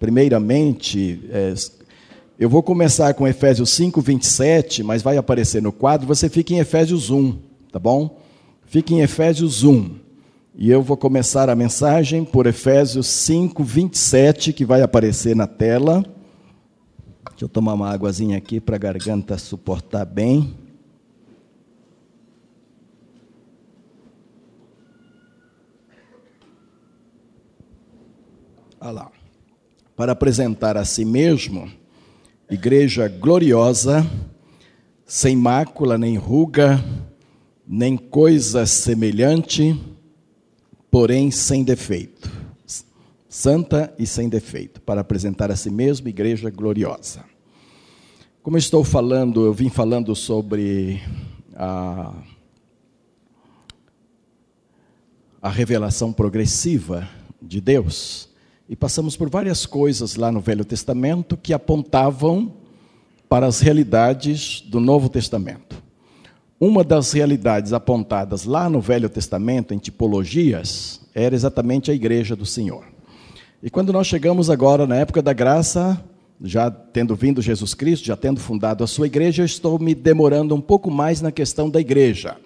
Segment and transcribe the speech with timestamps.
[0.00, 1.54] primeiramente, é,
[2.38, 6.58] eu vou começar com Efésios 5, 27, mas vai aparecer no quadro, você fica em
[6.58, 7.38] Efésios 1,
[7.70, 8.18] tá bom?
[8.64, 9.96] Fica em Efésios 1.
[10.56, 16.02] E eu vou começar a mensagem por Efésios 5, 27, que vai aparecer na tela.
[17.30, 20.54] Deixa eu tomar uma águazinha aqui para a garganta suportar bem.
[28.80, 29.19] Olha lá.
[30.00, 31.70] Para apresentar a si mesmo
[32.50, 34.10] igreja gloriosa,
[35.04, 36.82] sem mácula, nem ruga,
[37.68, 39.78] nem coisa semelhante,
[40.90, 42.32] porém sem defeito.
[43.28, 47.22] Santa e sem defeito, para apresentar a si mesmo igreja gloriosa.
[48.42, 51.02] Como eu estou falando, eu vim falando sobre
[51.54, 52.14] a,
[55.42, 57.06] a revelação progressiva
[57.42, 58.29] de Deus
[58.70, 62.52] e passamos por várias coisas lá no Velho Testamento que apontavam
[63.28, 65.82] para as realidades do Novo Testamento.
[66.60, 72.46] Uma das realidades apontadas lá no Velho Testamento, em tipologias, era exatamente a igreja do
[72.46, 72.84] Senhor.
[73.60, 76.00] E quando nós chegamos agora na época da graça,
[76.40, 80.54] já tendo vindo Jesus Cristo, já tendo fundado a sua igreja, eu estou me demorando
[80.54, 82.36] um pouco mais na questão da igreja.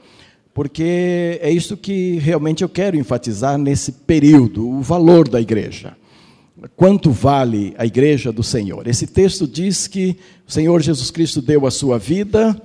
[0.54, 5.94] Porque é isso que realmente eu quero enfatizar nesse período, o valor da igreja
[6.76, 8.86] quanto vale a igreja do Senhor.
[8.86, 10.16] Esse texto diz que
[10.46, 12.60] o Senhor Jesus Cristo deu a sua vida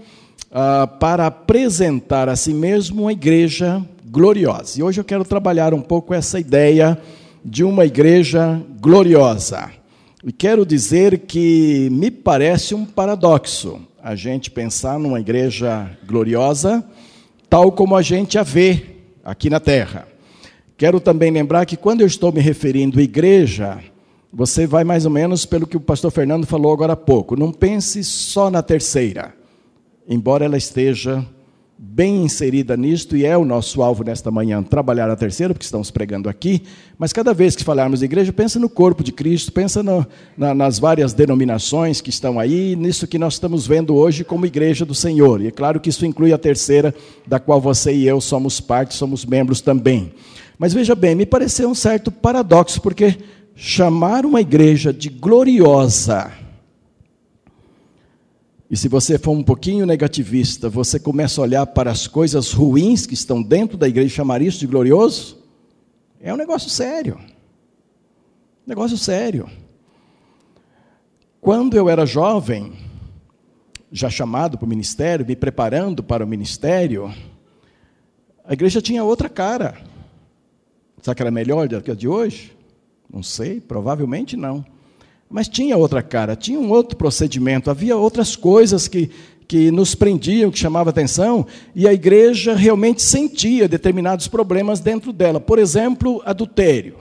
[0.52, 4.80] ah, para apresentar a si mesmo uma igreja gloriosa.
[4.80, 7.00] E hoje eu quero trabalhar um pouco essa ideia
[7.44, 9.72] de uma igreja gloriosa.
[10.24, 16.84] E quero dizer que me parece um paradoxo a gente pensar numa igreja gloriosa
[17.50, 18.86] tal como a gente a vê
[19.24, 20.08] aqui na terra.
[20.80, 23.80] Quero também lembrar que quando eu estou me referindo à igreja,
[24.32, 27.36] você vai mais ou menos pelo que o pastor Fernando falou agora há pouco.
[27.36, 29.36] Não pense só na terceira,
[30.08, 31.28] embora ela esteja
[31.78, 35.92] bem inserida nisto e é o nosso alvo nesta manhã, trabalhar a terceira, porque estamos
[35.92, 36.64] pregando aqui,
[36.98, 40.08] mas cada vez que falarmos de igreja, pensa no corpo de Cristo, pensa no,
[40.38, 44.86] na, nas várias denominações que estão aí, nisso que nós estamos vendo hoje como igreja
[44.86, 45.42] do Senhor.
[45.42, 46.96] E é claro que isso inclui a terceira,
[47.28, 50.14] da qual você e eu somos parte, somos membros também.
[50.60, 53.18] Mas veja bem, me pareceu um certo paradoxo, porque
[53.56, 56.32] chamar uma igreja de gloriosa,
[58.70, 63.08] e se você for um pouquinho negativista, você começa a olhar para as coisas ruins
[63.08, 65.40] que estão dentro da igreja e chamar isso de glorioso,
[66.22, 67.20] é um negócio sério.
[68.68, 69.50] Negócio sério.
[71.42, 72.74] Quando eu era jovem,
[73.92, 77.12] já chamado para o ministério, me preparando para o ministério,
[78.46, 79.89] a igreja tinha outra cara.
[81.02, 82.52] Será que era melhor do que a de hoje?
[83.12, 84.64] Não sei, provavelmente não.
[85.30, 89.10] Mas tinha outra cara, tinha um outro procedimento, havia outras coisas que,
[89.48, 91.46] que nos prendiam, que chamavam atenção,
[91.76, 95.40] e a igreja realmente sentia determinados problemas dentro dela.
[95.40, 96.96] Por exemplo, adultério.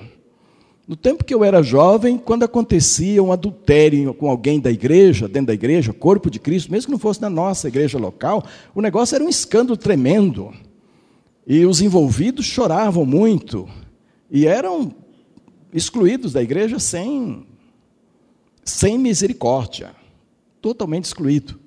[0.87, 5.49] No tempo que eu era jovem, quando acontecia um adultério com alguém da igreja, dentro
[5.49, 8.43] da igreja, corpo de Cristo, mesmo que não fosse na nossa igreja local,
[8.75, 10.51] o negócio era um escândalo tremendo.
[11.47, 13.69] E os envolvidos choravam muito.
[14.31, 14.93] E eram
[15.72, 17.47] excluídos da igreja sem,
[18.65, 19.94] sem misericórdia,
[20.61, 21.59] totalmente excluído.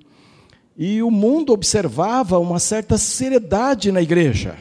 [0.78, 4.58] E o mundo observava uma certa seriedade na igreja.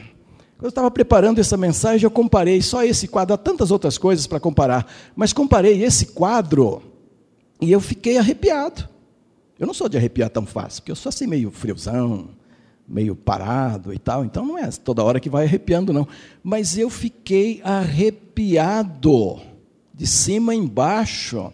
[0.57, 4.27] Quando eu estava preparando essa mensagem, eu comparei só esse quadro, há tantas outras coisas
[4.27, 6.83] para comparar, mas comparei esse quadro
[7.59, 8.87] e eu fiquei arrepiado.
[9.57, 12.29] Eu não sou de arrepiar tão fácil, porque eu sou assim meio friozão,
[12.91, 16.07] meio parado e tal, então não é toda hora que vai arrepiando, não.
[16.43, 19.39] Mas eu fiquei arrepiado,
[19.93, 21.53] de cima embaixo,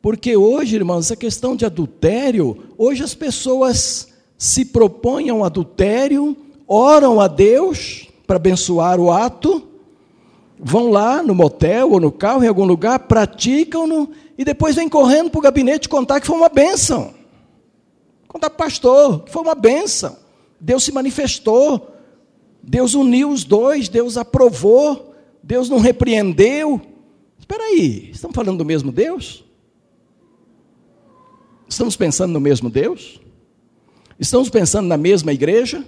[0.00, 4.08] porque hoje, irmãos, essa questão de adultério, hoje as pessoas
[4.38, 6.36] se propõem ao adultério,
[6.66, 9.68] oram a Deus para abençoar o ato,
[10.58, 15.30] vão lá no motel ou no carro, em algum lugar, praticam-no e depois vêm correndo
[15.30, 17.14] para o gabinete contar que foi uma bênção.
[18.28, 20.21] Contar para o pastor que foi uma bênção.
[20.64, 21.92] Deus se manifestou,
[22.62, 25.12] Deus uniu os dois, Deus aprovou,
[25.42, 26.80] Deus não repreendeu.
[27.36, 29.44] Espera aí, estamos falando do mesmo Deus?
[31.68, 33.20] Estamos pensando no mesmo Deus?
[34.20, 35.84] Estamos pensando na mesma igreja?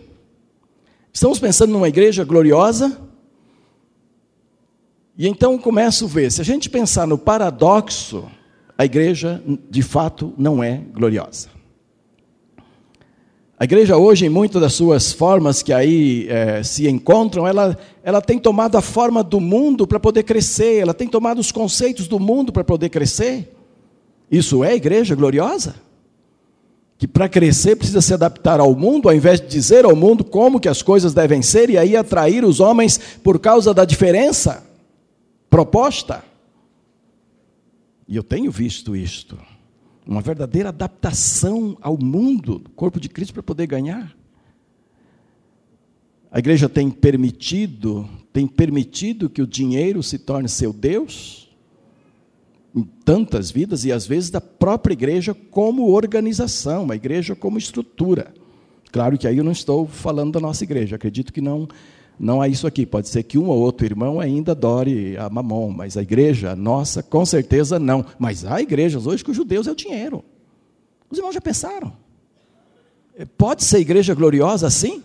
[1.12, 3.00] Estamos pensando numa igreja gloriosa?
[5.16, 8.28] E então começo a ver, se a gente pensar no paradoxo,
[8.76, 9.40] a igreja
[9.70, 11.53] de fato não é gloriosa.
[13.56, 18.20] A igreja hoje, em muitas das suas formas que aí é, se encontram, ela, ela
[18.20, 22.18] tem tomado a forma do mundo para poder crescer, ela tem tomado os conceitos do
[22.18, 23.54] mundo para poder crescer.
[24.28, 25.76] Isso é igreja gloriosa?
[26.98, 30.58] Que para crescer precisa se adaptar ao mundo, ao invés de dizer ao mundo como
[30.58, 34.64] que as coisas devem ser e aí atrair os homens por causa da diferença
[35.48, 36.24] proposta.
[38.08, 39.38] E eu tenho visto isto
[40.06, 44.14] uma verdadeira adaptação ao mundo, corpo de Cristo, para poder ganhar.
[46.30, 51.48] A igreja tem permitido, tem permitido que o dinheiro se torne seu Deus
[52.74, 58.34] em tantas vidas e às vezes da própria igreja como organização, a igreja como estrutura.
[58.90, 61.68] Claro que aí eu não estou falando da nossa igreja, acredito que não
[62.18, 62.86] não há isso aqui.
[62.86, 67.02] Pode ser que um ou outro irmão ainda adore a mamon, mas a igreja nossa,
[67.02, 68.04] com certeza não.
[68.18, 70.24] Mas há igrejas hoje que os judeus é o dinheiro.
[71.10, 71.92] Os irmãos já pensaram?
[73.38, 75.02] Pode ser igreja gloriosa assim?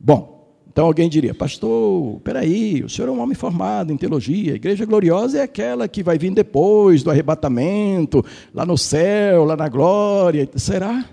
[0.00, 0.38] Bom,
[0.78, 4.84] então alguém diria, pastor, peraí, o senhor é um homem formado em teologia, a igreja
[4.84, 8.24] gloriosa é aquela que vai vir depois do arrebatamento,
[8.54, 10.48] lá no céu, lá na glória.
[10.54, 11.04] Será?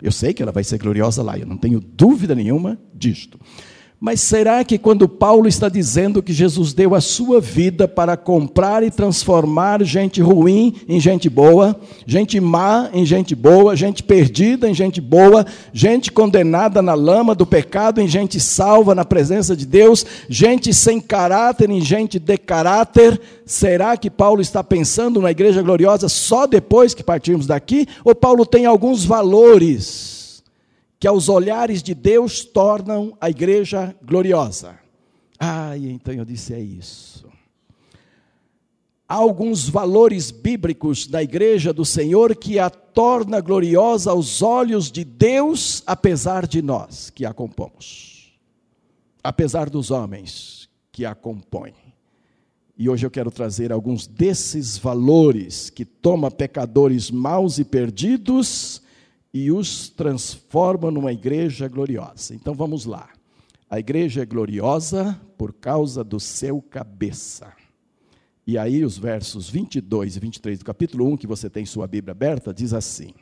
[0.00, 3.38] Eu sei que ela vai ser gloriosa lá, eu não tenho dúvida nenhuma disto.
[4.00, 8.84] Mas será que quando Paulo está dizendo que Jesus deu a sua vida para comprar
[8.84, 11.74] e transformar gente ruim em gente boa,
[12.06, 17.44] gente má em gente boa, gente perdida em gente boa, gente condenada na lama do
[17.44, 23.20] pecado em gente salva na presença de Deus, gente sem caráter em gente de caráter,
[23.44, 27.84] será que Paulo está pensando na igreja gloriosa só depois que partirmos daqui?
[28.04, 30.17] Ou Paulo tem alguns valores?
[30.98, 34.78] Que aos olhares de Deus tornam a igreja gloriosa.
[35.38, 37.28] Ah, então eu disse: é isso.
[39.08, 45.02] Há alguns valores bíblicos da igreja do Senhor que a torna gloriosa aos olhos de
[45.02, 48.38] Deus, apesar de nós que a compomos,
[49.24, 51.74] apesar dos homens que a compõem.
[52.76, 58.82] E hoje eu quero trazer alguns desses valores que toma pecadores maus e perdidos
[59.32, 62.34] e os transforma numa igreja gloriosa.
[62.34, 63.08] Então vamos lá.
[63.68, 67.52] A igreja é gloriosa por causa do seu cabeça.
[68.46, 72.12] E aí os versos 22 e 23 do capítulo 1, que você tem sua Bíblia
[72.12, 73.12] aberta, diz assim: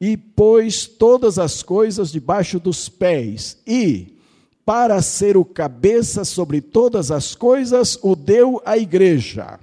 [0.00, 4.16] E pôs todas as coisas debaixo dos pés, e,
[4.64, 9.60] para ser o cabeça sobre todas as coisas, o deu à igreja,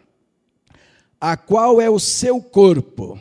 [1.19, 3.17] a qual é o seu corpo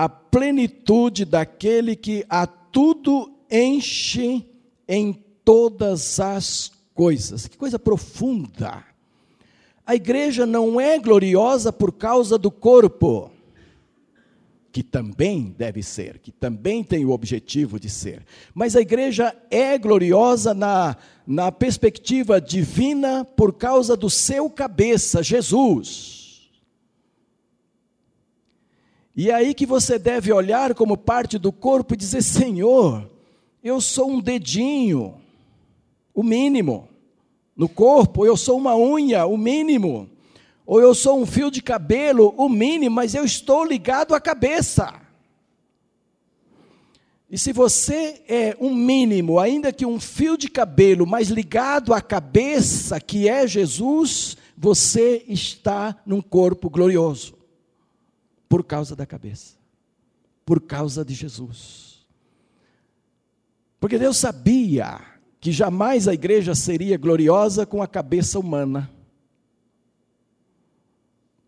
[0.00, 4.46] a plenitude daquele que a tudo enche
[4.86, 5.12] em
[5.44, 7.48] todas as coisas.
[7.48, 8.84] Que coisa profunda.
[9.84, 13.28] A igreja não é gloriosa por causa do corpo,
[14.70, 18.24] que também deve ser, que também tem o objetivo de ser.
[18.54, 20.96] Mas a igreja é gloriosa na,
[21.26, 26.17] na perspectiva divina por causa do seu cabeça, Jesus.
[29.18, 33.10] E é aí que você deve olhar como parte do corpo e dizer: Senhor,
[33.64, 35.16] eu sou um dedinho,
[36.14, 36.88] o mínimo,
[37.56, 40.08] no corpo, eu sou uma unha, o mínimo,
[40.64, 44.94] ou eu sou um fio de cabelo, o mínimo, mas eu estou ligado à cabeça.
[47.28, 52.00] E se você é um mínimo, ainda que um fio de cabelo, mas ligado à
[52.00, 57.37] cabeça, que é Jesus, você está num corpo glorioso
[58.48, 59.56] por causa da cabeça,
[60.44, 62.06] por causa de Jesus.
[63.80, 65.00] Porque Deus sabia
[65.40, 68.90] que jamais a igreja seria gloriosa com a cabeça humana.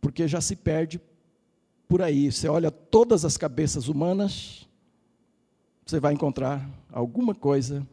[0.01, 1.01] Porque já se perde
[1.89, 2.31] por aí.
[2.31, 4.69] Você olha todas as cabeças humanas,
[5.85, 7.87] você vai encontrar alguma coisa.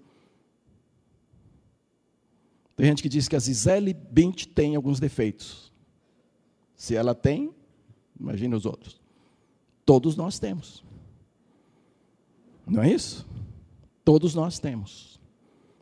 [2.75, 5.74] Tem gente que diz que a Gisele Bint tem alguns defeitos.
[6.75, 7.51] Se ela tem,
[8.19, 9.00] Imagine os outros.
[9.86, 10.83] Todos nós temos.
[12.65, 13.25] Não é isso?
[14.03, 15.19] Todos nós temos.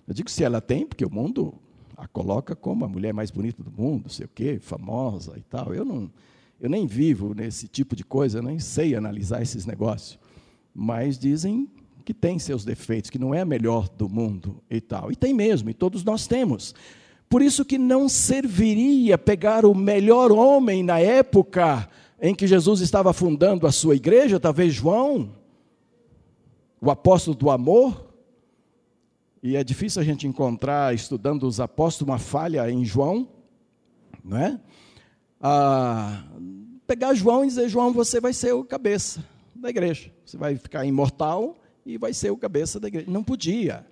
[0.07, 1.53] Eu digo se ela tem, porque o mundo
[1.97, 5.73] a coloca como a mulher mais bonita do mundo, sei o quê, famosa e tal.
[5.73, 6.11] Eu não,
[6.59, 10.19] eu nem vivo nesse tipo de coisa, nem sei analisar esses negócios.
[10.73, 11.69] Mas dizem
[12.03, 15.11] que tem seus defeitos, que não é a melhor do mundo e tal.
[15.11, 16.75] E tem mesmo, e todos nós temos.
[17.27, 21.89] Por isso que não serviria pegar o melhor homem na época
[22.21, 25.35] em que Jesus estava fundando a sua igreja, talvez João,
[26.81, 28.13] o apóstolo do amor,
[29.41, 33.27] e é difícil a gente encontrar, estudando os apóstolos, uma falha em João,
[34.23, 34.59] não é?
[35.39, 36.23] Ah,
[36.87, 40.85] pegar João e dizer: João, você vai ser o cabeça da igreja, você vai ficar
[40.85, 41.55] imortal
[41.85, 43.09] e vai ser o cabeça da igreja.
[43.09, 43.85] Não podia.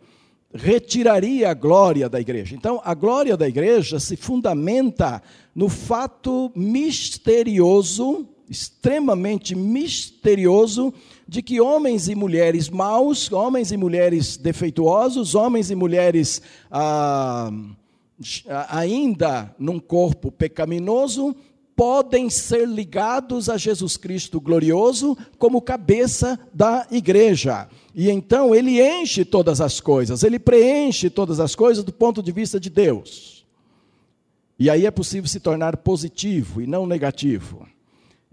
[0.53, 2.55] Retiraria a glória da igreja.
[2.55, 5.22] Então, a glória da igreja se fundamenta
[5.55, 10.93] no fato misterioso, extremamente misterioso,
[11.27, 17.51] de que homens e mulheres maus, homens e mulheres defeituosos, homens e mulheres ah,
[18.69, 21.36] ainda num corpo pecaminoso,
[21.75, 27.68] podem ser ligados a Jesus Cristo glorioso como cabeça da igreja.
[27.96, 32.32] E então ele enche todas as coisas, ele preenche todas as coisas do ponto de
[32.32, 33.46] vista de Deus.
[34.58, 37.68] E aí é possível se tornar positivo e não negativo.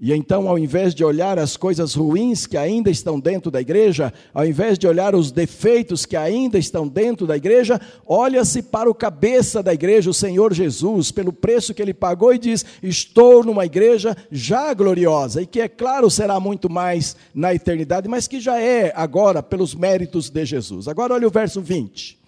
[0.03, 4.11] E então, ao invés de olhar as coisas ruins que ainda estão dentro da igreja,
[4.33, 8.95] ao invés de olhar os defeitos que ainda estão dentro da igreja, olha-se para o
[8.95, 13.67] cabeça da igreja, o Senhor Jesus, pelo preço que ele pagou e diz: Estou numa
[13.67, 18.59] igreja já gloriosa, e que é claro será muito mais na eternidade, mas que já
[18.59, 20.89] é agora pelos méritos de Jesus.
[20.89, 22.19] Agora, olha o verso 20.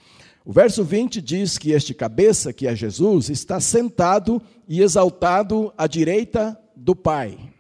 [0.45, 5.87] O verso 20 diz que este cabeça, que é Jesus, está sentado e exaltado à
[5.87, 7.52] direita do Pai.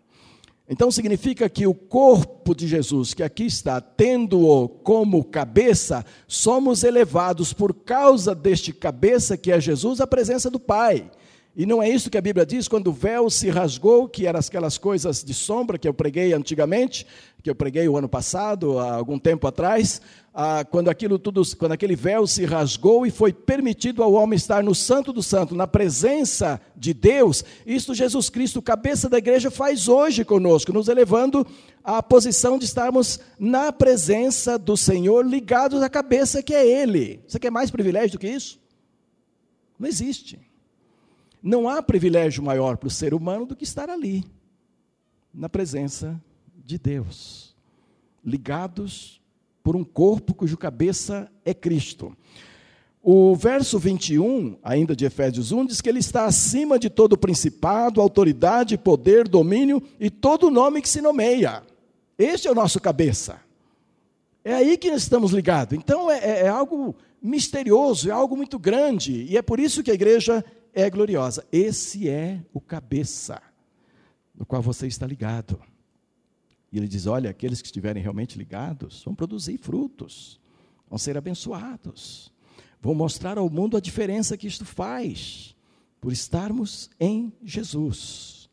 [0.72, 7.52] Então significa que o corpo de Jesus, que aqui está, tendo-o como cabeça, somos elevados
[7.52, 11.10] por causa deste cabeça que é Jesus à presença do Pai.
[11.54, 14.40] E não é isso que a Bíblia diz quando o véu se rasgou, que eram
[14.40, 17.06] aquelas coisas de sombra que eu preguei antigamente,
[17.42, 20.00] que eu preguei o ano passado, há algum tempo atrás,
[20.32, 24.62] ah, quando aquilo tudo, quando aquele véu se rasgou e foi permitido ao homem estar
[24.62, 29.88] no Santo do Santo, na presença de Deus, isto Jesus Cristo, cabeça da igreja, faz
[29.88, 31.46] hoje conosco, nos elevando
[31.84, 37.20] à posição de estarmos na presença do Senhor, ligados à cabeça que é Ele.
[37.28, 38.58] Você quer mais privilégio do que isso?
[39.78, 40.51] Não existe.
[41.42, 44.24] Não há privilégio maior para o ser humano do que estar ali,
[45.34, 46.20] na presença
[46.64, 47.56] de Deus,
[48.24, 49.20] ligados
[49.62, 52.16] por um corpo cujo cabeça é Cristo.
[53.02, 58.00] O verso 21, ainda de Efésios 1, diz que ele está acima de todo principado,
[58.00, 61.64] autoridade, poder, domínio e todo nome que se nomeia.
[62.16, 63.40] Este é o nosso cabeça.
[64.44, 65.76] É aí que nós estamos ligados.
[65.76, 69.90] Então é, é, é algo misterioso, é algo muito grande, e é por isso que
[69.90, 71.46] a igreja é gloriosa.
[71.50, 73.42] Esse é o cabeça
[74.34, 75.60] no qual você está ligado.
[76.70, 80.40] E ele diz: olha, aqueles que estiverem realmente ligados vão produzir frutos,
[80.88, 82.32] vão ser abençoados,
[82.80, 85.54] vão mostrar ao mundo a diferença que isto faz,
[86.00, 88.50] por estarmos em Jesus.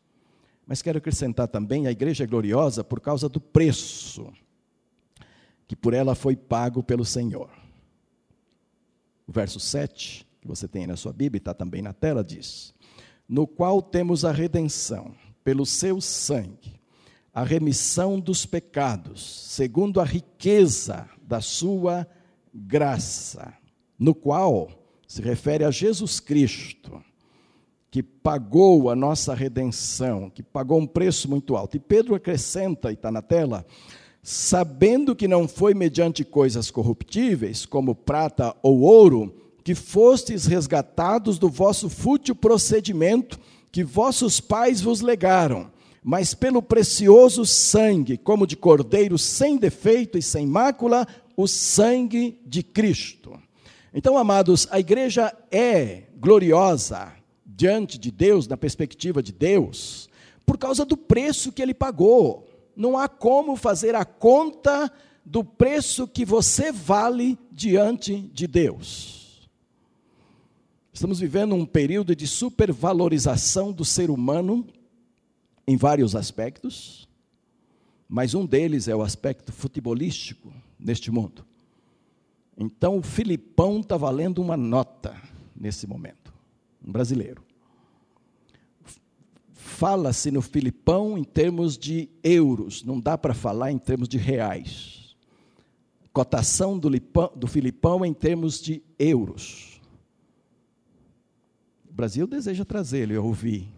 [0.66, 4.32] Mas quero acrescentar também: a igreja é gloriosa por causa do preço
[5.70, 7.48] que por ela foi pago pelo Senhor.
[9.24, 12.74] O verso 7 que você tem na sua Bíblia, está também na tela, diz:
[13.28, 16.80] No qual temos a redenção, pelo seu sangue,
[17.32, 22.06] a remissão dos pecados, segundo a riqueza da sua
[22.52, 23.52] graça,
[23.98, 24.68] no qual
[25.06, 27.02] se refere a Jesus Cristo,
[27.90, 31.76] que pagou a nossa redenção, que pagou um preço muito alto.
[31.76, 33.66] E Pedro acrescenta, e está na tela,
[34.22, 41.48] sabendo que não foi mediante coisas corruptíveis, como prata ou ouro, que fostes resgatados do
[41.48, 43.38] vosso fútil procedimento
[43.70, 45.70] que vossos pais vos legaram,
[46.02, 52.62] mas pelo precioso sangue, como de cordeiro sem defeito e sem mácula, o sangue de
[52.62, 53.38] Cristo.
[53.92, 57.12] Então, amados, a igreja é gloriosa
[57.44, 60.08] diante de Deus, na perspectiva de Deus,
[60.46, 62.48] por causa do preço que ele pagou.
[62.74, 64.90] Não há como fazer a conta
[65.24, 69.19] do preço que você vale diante de Deus.
[70.92, 74.66] Estamos vivendo um período de supervalorização do ser humano
[75.66, 77.08] em vários aspectos,
[78.08, 81.44] mas um deles é o aspecto futebolístico neste mundo.
[82.58, 85.16] Então, o Filipão está valendo uma nota
[85.54, 86.34] nesse momento,
[86.84, 87.42] um brasileiro.
[89.52, 95.14] Fala-se no Filipão em termos de euros, não dá para falar em termos de reais.
[96.12, 99.69] Cotação do, Lipão, do Filipão em termos de euros.
[101.92, 103.68] Brasil deseja trazê-lo, eu ouvi.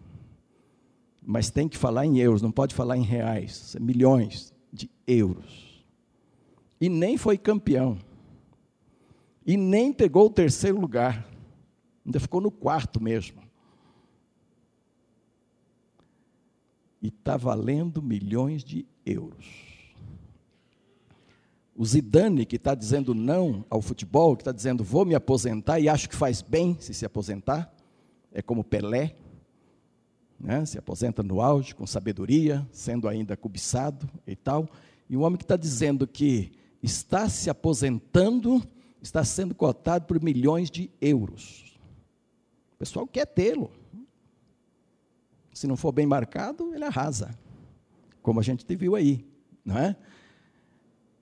[1.25, 5.85] Mas tem que falar em euros, não pode falar em reais, milhões de euros.
[6.79, 7.97] E nem foi campeão.
[9.45, 11.27] E nem pegou o terceiro lugar.
[12.05, 13.41] Ainda ficou no quarto mesmo.
[17.01, 19.73] E está valendo milhões de euros.
[21.75, 25.89] O Zidane, que está dizendo não ao futebol, que está dizendo vou me aposentar e
[25.89, 27.72] acho que faz bem se se aposentar,
[28.33, 29.15] é como Pelé,
[30.39, 30.65] né?
[30.65, 34.67] se aposenta no auge, com sabedoria, sendo ainda cobiçado e tal.
[35.09, 38.61] E um homem que está dizendo que está se aposentando,
[39.01, 41.79] está sendo cotado por milhões de euros.
[42.73, 43.71] O pessoal quer tê-lo.
[45.53, 47.37] Se não for bem marcado, ele arrasa.
[48.21, 49.25] Como a gente viu aí,
[49.63, 49.95] não é?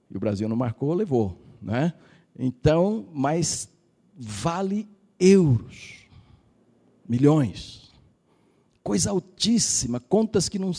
[0.09, 1.93] E o Brasil não marcou, levou, não é?
[2.37, 3.69] Então, mas
[4.15, 4.87] vale
[5.19, 6.00] euros,
[7.07, 7.91] milhões,
[8.83, 10.71] coisa altíssima, contas que não,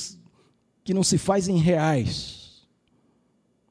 [0.84, 2.66] que não se faz em reais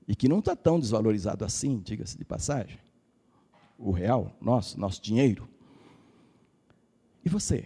[0.07, 2.79] e que não está tão desvalorizado assim, diga-se de passagem.
[3.77, 5.47] O real, nosso, nosso dinheiro.
[7.23, 7.65] E você?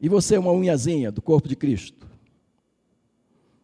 [0.00, 2.06] E você é uma unhazinha do corpo de Cristo?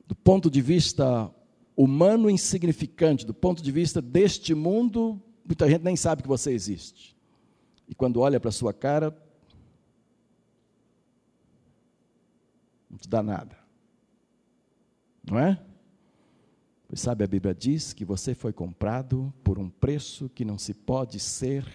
[0.07, 1.31] Do ponto de vista
[1.77, 7.14] humano insignificante, do ponto de vista deste mundo, muita gente nem sabe que você existe.
[7.89, 9.17] E quando olha para a sua cara,
[12.91, 13.57] não te dá nada.
[15.29, 15.61] Não é?
[16.87, 20.75] Pois sabe, a Bíblia diz que você foi comprado por um preço que não se
[20.75, 21.67] pode ser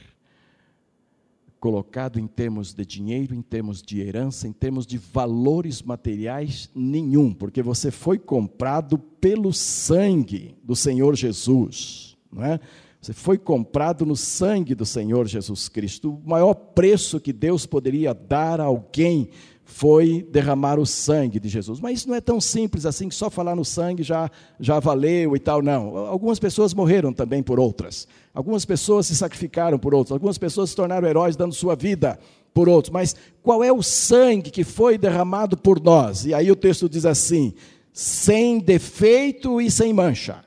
[1.59, 7.33] colocado em termos de dinheiro, em termos de herança, em termos de valores materiais nenhum,
[7.33, 12.59] porque você foi comprado pelo sangue do Senhor Jesus, não é?
[13.01, 16.11] Você foi comprado no sangue do Senhor Jesus Cristo.
[16.11, 19.29] O maior preço que Deus poderia dar a alguém
[19.63, 21.79] foi derramar o sangue de Jesus.
[21.79, 24.29] Mas isso não é tão simples assim que só falar no sangue já,
[24.59, 25.95] já valeu e tal, não.
[25.95, 28.05] Algumas pessoas morreram também por outras.
[28.33, 30.11] Algumas pessoas se sacrificaram por outras.
[30.11, 32.19] Algumas pessoas se tornaram heróis dando sua vida
[32.53, 32.91] por outros.
[32.91, 36.25] Mas qual é o sangue que foi derramado por nós?
[36.25, 37.53] E aí o texto diz assim:
[37.93, 40.43] sem defeito e sem mancha.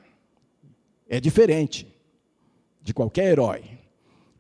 [1.09, 1.92] É diferente
[2.83, 3.63] de qualquer herói.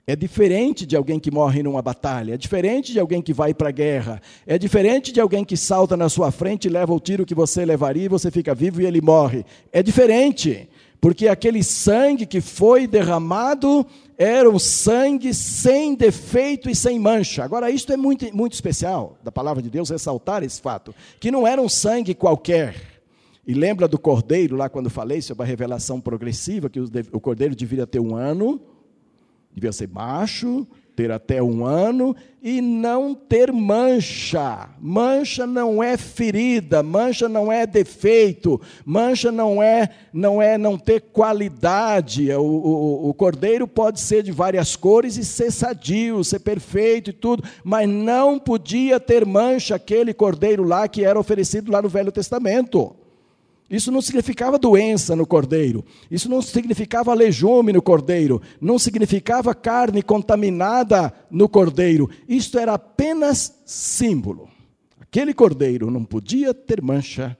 [0.04, 3.68] É diferente de alguém que morre numa batalha, é diferente de alguém que vai para
[3.68, 7.24] a guerra, é diferente de alguém que salta na sua frente e leva o tiro
[7.24, 9.44] que você levaria e você fica vivo e ele morre.
[9.72, 10.68] É diferente,
[11.00, 13.86] porque aquele sangue que foi derramado
[14.18, 17.44] era um sangue sem defeito e sem mancha.
[17.44, 21.46] Agora, isto é muito, muito especial da palavra de Deus ressaltar esse fato, que não
[21.46, 22.91] era um sangue qualquer.
[23.46, 27.86] E lembra do cordeiro, lá quando falei sobre a revelação progressiva, que o cordeiro deveria
[27.86, 28.60] ter um ano
[29.54, 30.66] devia ser macho,
[30.96, 34.68] ter até um ano e não ter mancha.
[34.80, 41.00] Mancha não é ferida, mancha não é defeito, mancha não é não é não ter
[41.00, 42.30] qualidade.
[42.32, 47.14] O, o, o cordeiro pode ser de várias cores e ser sadio, ser perfeito e
[47.14, 52.12] tudo, mas não podia ter mancha aquele cordeiro lá que era oferecido lá no Velho
[52.12, 53.01] Testamento.
[53.72, 60.02] Isso não significava doença no cordeiro, isso não significava legume no cordeiro, não significava carne
[60.02, 62.10] contaminada no cordeiro.
[62.28, 64.50] Isto era apenas símbolo.
[65.00, 67.34] Aquele cordeiro não podia ter mancha,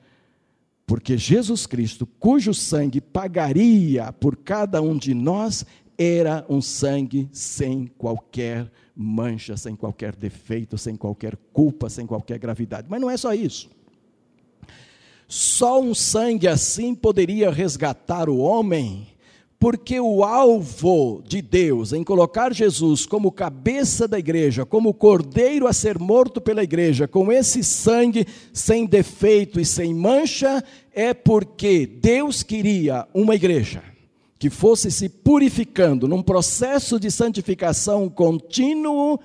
[0.86, 5.66] porque Jesus Cristo, cujo sangue pagaria por cada um de nós,
[5.98, 12.86] era um sangue sem qualquer mancha, sem qualquer defeito, sem qualquer culpa, sem qualquer gravidade.
[12.88, 13.68] Mas não é só isso.
[15.34, 19.06] Só um sangue assim poderia resgatar o homem,
[19.58, 25.72] porque o alvo de Deus em colocar Jesus como cabeça da igreja, como cordeiro a
[25.72, 32.42] ser morto pela igreja, com esse sangue sem defeito e sem mancha, é porque Deus
[32.42, 33.82] queria uma igreja
[34.38, 39.18] que fosse se purificando num processo de santificação contínuo,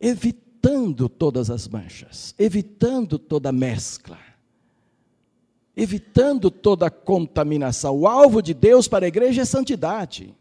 [0.00, 4.18] evitando evitando todas as manchas, evitando toda mescla,
[5.76, 7.98] evitando toda contaminação.
[7.98, 10.32] O alvo de Deus para a igreja é santidade.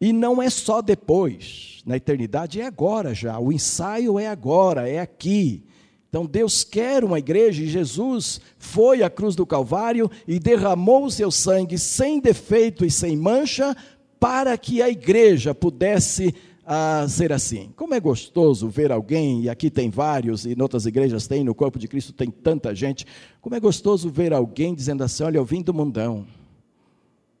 [0.00, 3.38] E não é só depois, na eternidade é agora já.
[3.40, 5.64] O ensaio é agora, é aqui.
[6.08, 11.10] Então Deus quer uma igreja e Jesus foi à cruz do Calvário e derramou o
[11.10, 13.76] seu sangue sem defeito e sem mancha
[14.20, 16.32] para que a igreja pudesse
[16.68, 17.70] a ser assim.
[17.76, 21.54] Como é gostoso ver alguém, e aqui tem vários, e em outras igrejas tem, no
[21.54, 23.06] corpo de Cristo tem tanta gente.
[23.40, 26.26] Como é gostoso ver alguém dizendo assim: Olha, eu vim do mundão,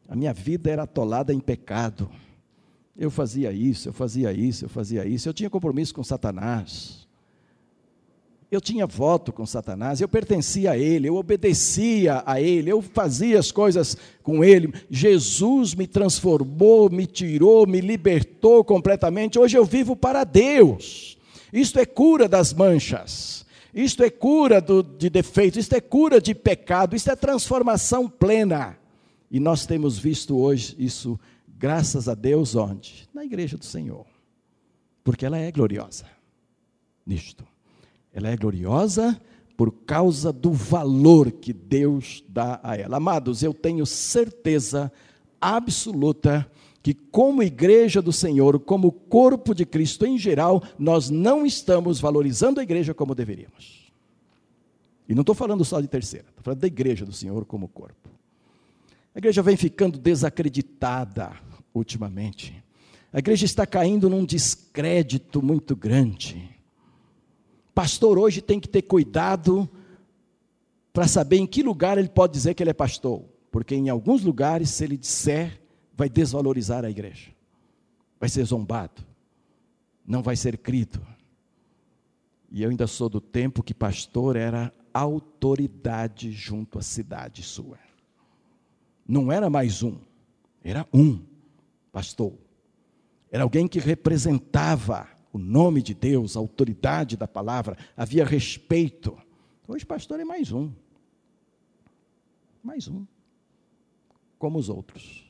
[0.08, 2.08] a minha vida era atolada em pecado.
[2.96, 5.28] Eu fazia isso, eu fazia isso, eu fazia isso.
[5.28, 7.05] Eu tinha compromisso com Satanás.
[8.50, 13.38] Eu tinha voto com Satanás, eu pertencia a ele, eu obedecia a ele, eu fazia
[13.38, 14.72] as coisas com ele.
[14.88, 19.38] Jesus me transformou, me tirou, me libertou completamente.
[19.38, 21.18] Hoje eu vivo para Deus.
[21.52, 23.44] Isto é cura das manchas.
[23.74, 28.78] Isto é cura do, de defeitos, isto é cura de pecado, isto é transformação plena.
[29.30, 33.08] E nós temos visto hoje isso, graças a Deus, onde?
[33.12, 34.06] Na igreja do Senhor.
[35.04, 36.16] Porque ela é gloriosa
[37.06, 37.46] nisto.
[38.16, 39.20] Ela é gloriosa
[39.58, 42.96] por causa do valor que Deus dá a ela.
[42.96, 44.90] Amados, eu tenho certeza
[45.38, 46.50] absoluta
[46.82, 52.58] que, como igreja do Senhor, como corpo de Cristo em geral, nós não estamos valorizando
[52.58, 53.92] a igreja como deveríamos.
[55.06, 58.08] E não estou falando só de terceira, estou falando da igreja do Senhor como corpo.
[59.14, 61.32] A igreja vem ficando desacreditada
[61.74, 62.64] ultimamente.
[63.12, 66.55] A igreja está caindo num descrédito muito grande.
[67.76, 69.68] Pastor hoje tem que ter cuidado
[70.94, 74.22] para saber em que lugar ele pode dizer que ele é pastor, porque em alguns
[74.22, 75.60] lugares, se ele disser,
[75.94, 77.32] vai desvalorizar a igreja,
[78.18, 79.02] vai ser zombado,
[80.06, 81.06] não vai ser crido.
[82.50, 87.78] E eu ainda sou do tempo que pastor era autoridade junto à cidade sua.
[89.06, 89.98] Não era mais um,
[90.64, 91.20] era um
[91.92, 92.32] pastor.
[93.30, 99.16] Era alguém que representava o nome de Deus, a autoridade da palavra, havia respeito.
[99.68, 100.72] Hoje, pastor é mais um.
[102.62, 103.04] Mais um.
[104.38, 105.24] Como os outros.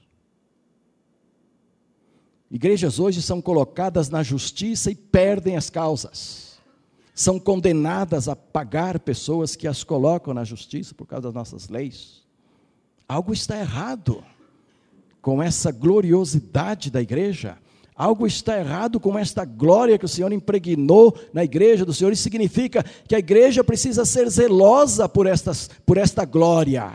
[2.49, 6.57] Igrejas hoje são colocadas na justiça e perdem as causas.
[7.12, 12.25] São condenadas a pagar pessoas que as colocam na justiça por causa das nossas leis.
[13.09, 14.23] Algo está errado
[15.21, 17.59] com essa gloriosidade da igreja.
[17.96, 22.12] Algo está errado com esta glória que o Senhor impregnou na igreja do Senhor.
[22.12, 26.92] Isso significa que a igreja precisa ser zelosa por, estas, por esta glória.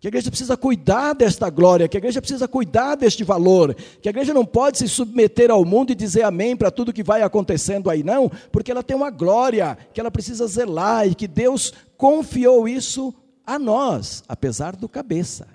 [0.00, 4.08] Que a igreja precisa cuidar desta glória, que a igreja precisa cuidar deste valor, que
[4.08, 7.22] a igreja não pode se submeter ao mundo e dizer amém para tudo que vai
[7.22, 11.72] acontecendo aí, não, porque ela tem uma glória que ela precisa zelar e que Deus
[11.98, 13.14] confiou isso
[13.46, 15.46] a nós, apesar do cabeça,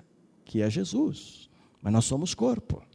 [0.44, 1.50] que é Jesus.
[1.82, 2.85] Mas nós somos corpo.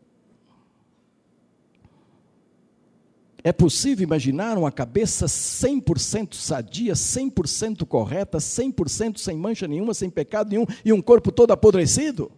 [3.43, 10.49] É possível imaginar uma cabeça 100% sadia, 100% correta, 100% sem mancha nenhuma, sem pecado
[10.49, 12.31] nenhum e um corpo todo apodrecido?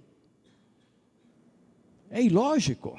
[2.09, 2.97] É ilógico.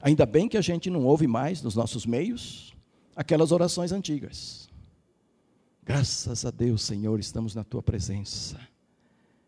[0.00, 2.74] Ainda bem que a gente não ouve mais nos nossos meios
[3.14, 4.68] aquelas orações antigas.
[5.82, 8.58] Graças a Deus, Senhor, estamos na tua presença.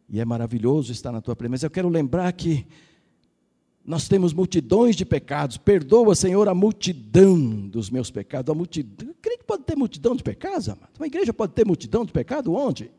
[0.09, 1.67] E é maravilhoso estar na tua presença.
[1.67, 2.67] Eu quero lembrar que
[3.89, 5.57] nós temos multidões de pecados.
[5.57, 8.53] Perdoa, Senhor, a multidão dos meus pecados.
[8.53, 9.15] A multidão.
[9.23, 10.91] Creio que pode ter multidão de pecados, amado.
[10.99, 12.93] Uma igreja pode ter multidão de pecado onde?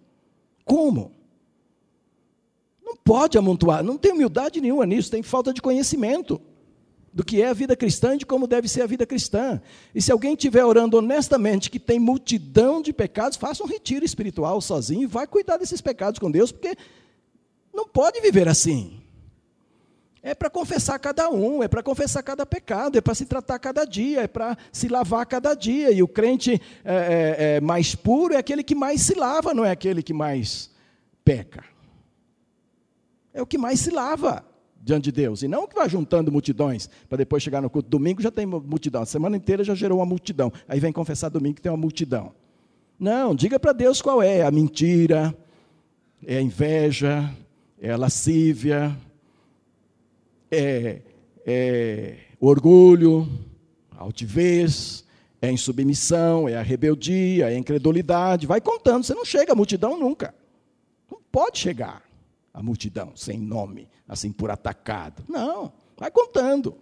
[0.66, 1.12] Como?
[2.84, 3.84] Não pode amontoar.
[3.84, 5.12] Não tem humildade nenhuma nisso.
[5.12, 6.42] Tem falta de conhecimento
[7.14, 9.62] do que é a vida cristã e de como deve ser a vida cristã.
[9.94, 14.60] E se alguém estiver orando honestamente que tem multidão de pecados, faça um retiro espiritual
[14.60, 16.76] sozinho e vai cuidar desses pecados com Deus, porque
[17.72, 18.99] não pode viver assim.
[20.22, 23.86] É para confessar cada um, é para confessar cada pecado, é para se tratar cada
[23.86, 25.92] dia, é para se lavar cada dia.
[25.92, 29.64] E o crente é, é, é mais puro é aquele que mais se lava, não
[29.64, 30.70] é aquele que mais
[31.24, 31.64] peca.
[33.34, 34.44] É o que mais se lava
[34.82, 35.42] diante de Deus.
[35.42, 37.88] E não que vai juntando multidões, para depois chegar no culto.
[37.88, 40.52] Domingo já tem multidão, a semana inteira já gerou uma multidão.
[40.68, 42.34] Aí vem confessar domingo que tem uma multidão.
[43.00, 45.34] Não, diga para Deus qual é: a mentira,
[46.26, 47.34] é a inveja,
[47.80, 48.98] é a lascívia
[50.52, 51.02] é,
[51.46, 53.28] é orgulho,
[53.98, 55.04] altivez,
[55.42, 58.48] é insubmissão, é a rebeldia, é a incredulidade.
[58.48, 60.34] Vai contando, você não chega à multidão nunca.
[61.10, 62.04] Não pode chegar
[62.54, 65.24] à multidão sem nome, assim por atacado.
[65.28, 66.76] Não, vai contando.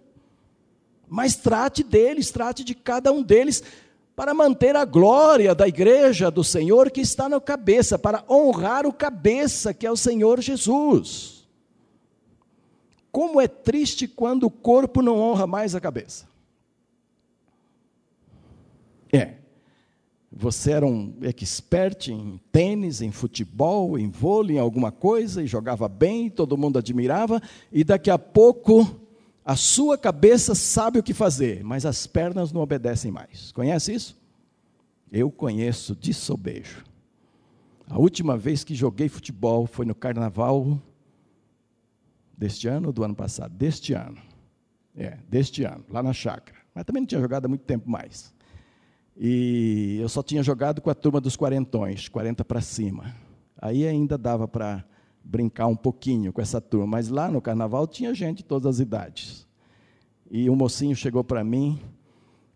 [1.08, 3.62] Mas trate deles, trate de cada um deles
[4.14, 8.92] para manter a glória da igreja do Senhor que está na cabeça, para honrar o
[8.92, 11.37] cabeça que é o Senhor Jesus.
[13.18, 16.28] Como é triste quando o corpo não honra mais a cabeça.
[19.12, 19.34] É.
[20.30, 25.88] Você era um expert em tênis, em futebol, em vôlei, em alguma coisa, e jogava
[25.88, 28.88] bem, todo mundo admirava, e daqui a pouco
[29.44, 33.50] a sua cabeça sabe o que fazer, mas as pernas não obedecem mais.
[33.50, 34.16] Conhece isso?
[35.10, 36.84] Eu conheço de sobejo.
[37.90, 40.80] A última vez que joguei futebol foi no carnaval
[42.38, 43.52] Deste ano ou do ano passado?
[43.52, 44.16] Deste ano.
[44.96, 46.56] É, deste ano, lá na chácara.
[46.72, 48.32] Mas também não tinha jogado há muito tempo mais.
[49.16, 53.12] E eu só tinha jogado com a turma dos quarentões, 40 para cima.
[53.60, 54.84] Aí ainda dava para
[55.24, 58.78] brincar um pouquinho com essa turma, mas lá no carnaval tinha gente de todas as
[58.78, 59.44] idades.
[60.30, 61.80] E um mocinho chegou para mim,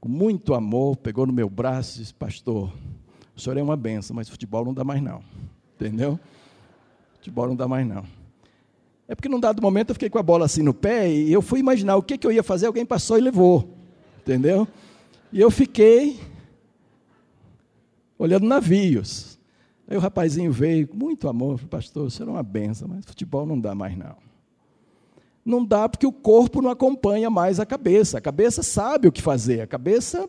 [0.00, 2.72] com muito amor, pegou no meu braço e disse: Pastor,
[3.36, 5.24] o senhor é uma benção, mas futebol não dá mais não.
[5.74, 6.20] Entendeu?
[7.14, 8.21] Futebol não dá mais não.
[9.12, 11.42] É porque num dado momento eu fiquei com a bola assim no pé e eu
[11.42, 13.68] fui imaginar o que, que eu ia fazer, alguém passou e levou.
[14.22, 14.66] Entendeu?
[15.30, 16.18] E eu fiquei
[18.18, 19.38] olhando navios.
[19.86, 23.74] Aí o rapazinho veio muito amor, pastor, isso era uma benção, mas futebol não dá
[23.74, 24.16] mais não.
[25.44, 28.16] Não dá porque o corpo não acompanha mais a cabeça.
[28.16, 30.26] A cabeça sabe o que fazer, a cabeça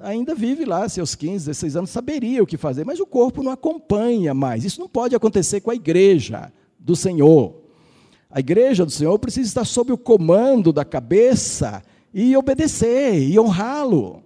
[0.00, 3.52] ainda vive lá, seus 15, 16 anos, saberia o que fazer, mas o corpo não
[3.52, 4.64] acompanha mais.
[4.64, 7.62] Isso não pode acontecer com a igreja do Senhor.
[8.34, 14.24] A igreja do Senhor precisa estar sob o comando da cabeça e obedecer e honrá-lo.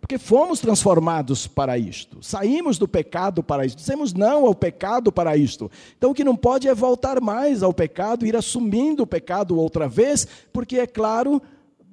[0.00, 5.36] Porque fomos transformados para isto, saímos do pecado para isto, dissemos não ao pecado para
[5.36, 5.68] isto.
[5.98, 9.88] Então o que não pode é voltar mais ao pecado, ir assumindo o pecado outra
[9.88, 11.42] vez, porque é claro,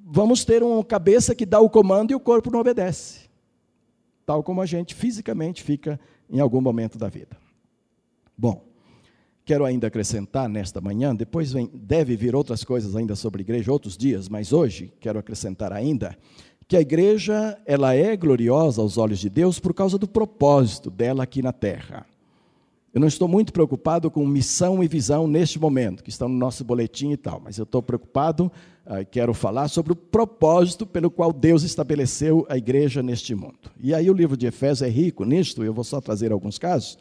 [0.06, 3.28] vamos ter uma cabeça que dá o comando e o corpo não obedece.
[4.24, 5.98] Tal como a gente fisicamente fica
[6.30, 7.36] em algum momento da vida.
[8.36, 8.67] Bom,
[9.48, 13.96] quero ainda acrescentar nesta manhã, depois vem, deve vir outras coisas ainda sobre igreja, outros
[13.96, 16.18] dias, mas hoje quero acrescentar ainda
[16.68, 21.22] que a igreja ela é gloriosa aos olhos de Deus por causa do propósito dela
[21.22, 22.04] aqui na terra.
[22.92, 26.62] Eu não estou muito preocupado com missão e visão neste momento, que estão no nosso
[26.62, 28.52] boletim e tal, mas eu estou preocupado,
[28.84, 33.70] uh, quero falar sobre o propósito pelo qual Deus estabeleceu a igreja neste mundo.
[33.80, 36.98] E aí o livro de Efésios é rico nisto, eu vou só trazer alguns casos,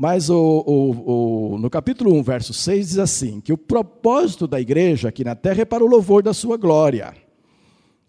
[0.00, 4.58] mas o, o, o, no capítulo 1, verso 6, diz assim: que o propósito da
[4.58, 7.12] igreja aqui na terra é para o louvor da sua glória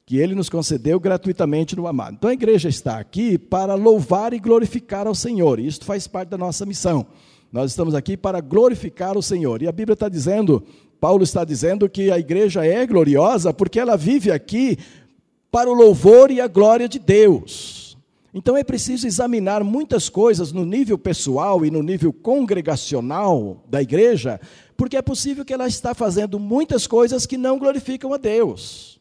[0.06, 2.16] que ele nos concedeu gratuitamente no amado.
[2.18, 6.30] Então a igreja está aqui para louvar e glorificar ao Senhor, e isso faz parte
[6.30, 7.06] da nossa missão.
[7.52, 9.62] Nós estamos aqui para glorificar o Senhor.
[9.62, 10.64] E a Bíblia está dizendo,
[10.98, 14.78] Paulo está dizendo que a igreja é gloriosa porque ela vive aqui
[15.52, 17.81] para o louvor e a glória de Deus.
[18.34, 24.40] Então é preciso examinar muitas coisas no nível pessoal e no nível congregacional da igreja,
[24.78, 29.01] porque é possível que ela está fazendo muitas coisas que não glorificam a Deus.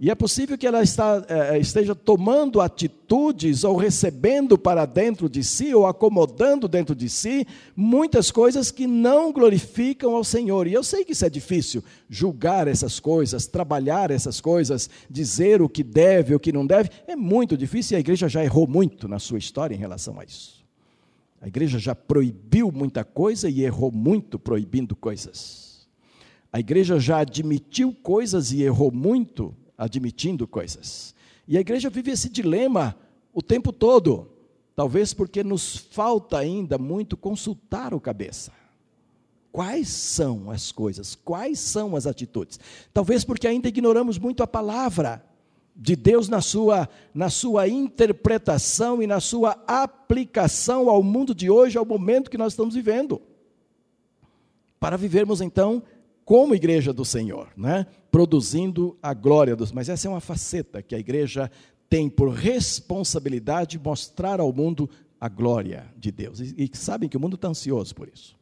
[0.00, 5.42] E é possível que ela está, é, esteja tomando atitudes ou recebendo para dentro de
[5.42, 10.68] si, ou acomodando dentro de si, muitas coisas que não glorificam ao Senhor.
[10.68, 15.68] E eu sei que isso é difícil, julgar essas coisas, trabalhar essas coisas, dizer o
[15.68, 19.08] que deve, o que não deve, é muito difícil e a igreja já errou muito
[19.08, 20.64] na sua história em relação a isso.
[21.40, 25.88] A igreja já proibiu muita coisa e errou muito proibindo coisas.
[26.52, 31.14] A igreja já admitiu coisas e errou muito admitindo coisas.
[31.46, 32.96] E a igreja vive esse dilema
[33.32, 34.28] o tempo todo,
[34.74, 38.52] talvez porque nos falta ainda muito consultar o cabeça.
[39.52, 41.14] Quais são as coisas?
[41.14, 42.58] Quais são as atitudes?
[42.92, 45.24] Talvez porque ainda ignoramos muito a palavra
[45.74, 51.78] de Deus na sua, na sua interpretação e na sua aplicação ao mundo de hoje,
[51.78, 53.22] ao momento que nós estamos vivendo.
[54.80, 55.82] Para vivermos então
[56.28, 57.86] como igreja do Senhor, né?
[58.10, 59.72] produzindo a glória dos.
[59.72, 61.50] Mas essa é uma faceta que a igreja
[61.88, 66.38] tem por responsabilidade mostrar ao mundo a glória de Deus.
[66.38, 68.36] E, e sabem que o mundo está ansioso por isso.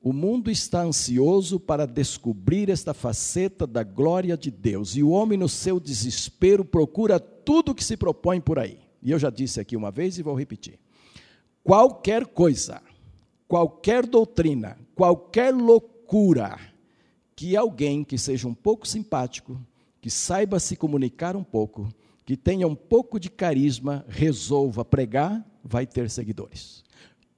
[0.00, 4.96] O mundo está ansioso para descobrir esta faceta da glória de Deus.
[4.96, 8.78] E o homem, no seu desespero, procura tudo que se propõe por aí.
[9.02, 10.78] E eu já disse aqui uma vez e vou repetir.
[11.62, 12.80] Qualquer coisa,
[13.46, 16.58] qualquer doutrina, qualquer loucura, cura
[17.36, 19.60] que alguém que seja um pouco simpático,
[20.00, 21.88] que saiba se comunicar um pouco,
[22.24, 26.84] que tenha um pouco de carisma, resolva pregar, vai ter seguidores.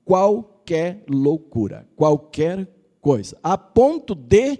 [0.04, 2.68] Qualquer loucura, qualquer
[3.00, 4.58] coisa, a ponto de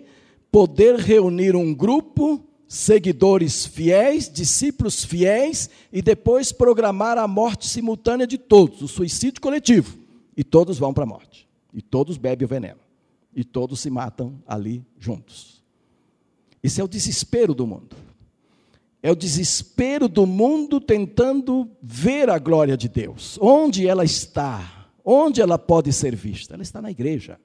[0.51, 8.39] poder reunir um grupo, seguidores fiéis, discípulos fiéis, e depois programar a morte simultânea de
[8.39, 9.99] todos, o suicídio coletivo,
[10.37, 12.86] e todos vão para a morte, e todos bebem o veneno
[13.37, 15.63] e todos se matam ali juntos.
[16.63, 17.95] Isso é o desespero do mundo.
[19.03, 23.39] É o desespero do mundo tentando ver a glória de Deus.
[23.41, 24.89] Onde ela está?
[25.05, 26.55] Onde ela pode ser vista?
[26.55, 27.39] Ela está na igreja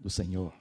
[0.00, 0.52] do Senhor.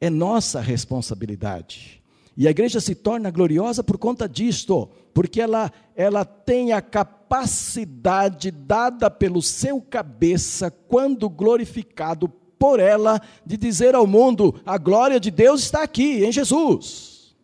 [0.00, 2.02] É nossa responsabilidade.
[2.36, 8.50] E a igreja se torna gloriosa por conta disto, porque ela, ela tem a capacidade
[8.50, 15.30] dada pelo seu cabeça, quando glorificado por ela de dizer ao mundo: a glória de
[15.30, 17.34] Deus está aqui, em Jesus.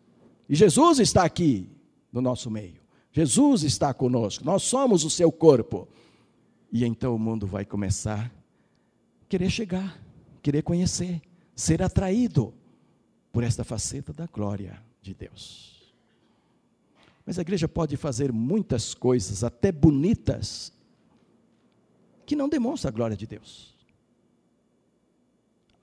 [0.47, 1.69] E Jesus está aqui
[2.11, 2.81] no nosso meio.
[3.11, 5.87] Jesus está conosco, nós somos o seu corpo.
[6.71, 8.31] E então o mundo vai começar a
[9.29, 10.01] querer chegar,
[10.41, 11.21] querer conhecer,
[11.55, 12.53] ser atraído
[13.31, 15.93] por esta faceta da glória de Deus.
[17.25, 20.73] Mas a igreja pode fazer muitas coisas, até bonitas,
[22.25, 23.72] que não demonstram a glória de Deus.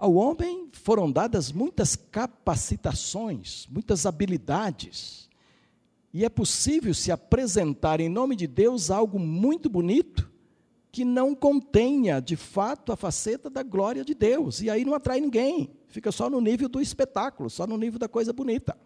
[0.00, 5.28] Ao homem foram dadas muitas capacitações, muitas habilidades,
[6.12, 10.28] E é possível se apresentar em nome de Deus algo muito bonito
[10.90, 14.60] que não contenha, de fato, a faceta da glória de Deus.
[14.60, 18.08] E aí não atrai ninguém, fica só no nível do espetáculo, só no nível da
[18.08, 18.76] coisa bonita.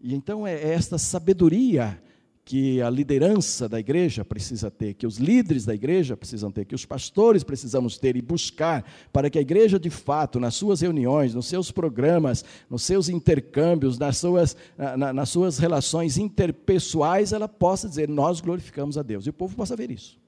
[0.00, 2.00] E então é esta sabedoria
[2.48, 6.74] que a liderança da igreja precisa ter, que os líderes da igreja precisam ter, que
[6.74, 11.34] os pastores precisamos ter e buscar, para que a igreja, de fato, nas suas reuniões,
[11.34, 14.56] nos seus programas, nos seus intercâmbios, nas suas,
[14.96, 19.26] na, nas suas relações interpessoais, ela possa dizer: Nós glorificamos a Deus.
[19.26, 20.18] E o povo possa ver isso.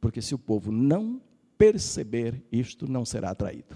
[0.00, 1.20] Porque se o povo não
[1.58, 3.74] perceber isto, não será atraído.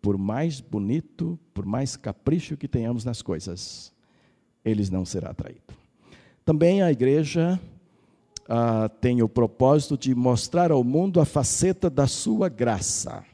[0.00, 3.92] Por mais bonito, por mais capricho que tenhamos nas coisas,
[4.64, 5.79] eles não será atraído.
[6.44, 7.60] Também a igreja
[8.48, 13.24] ah, tem o propósito de mostrar ao mundo a faceta da sua graça,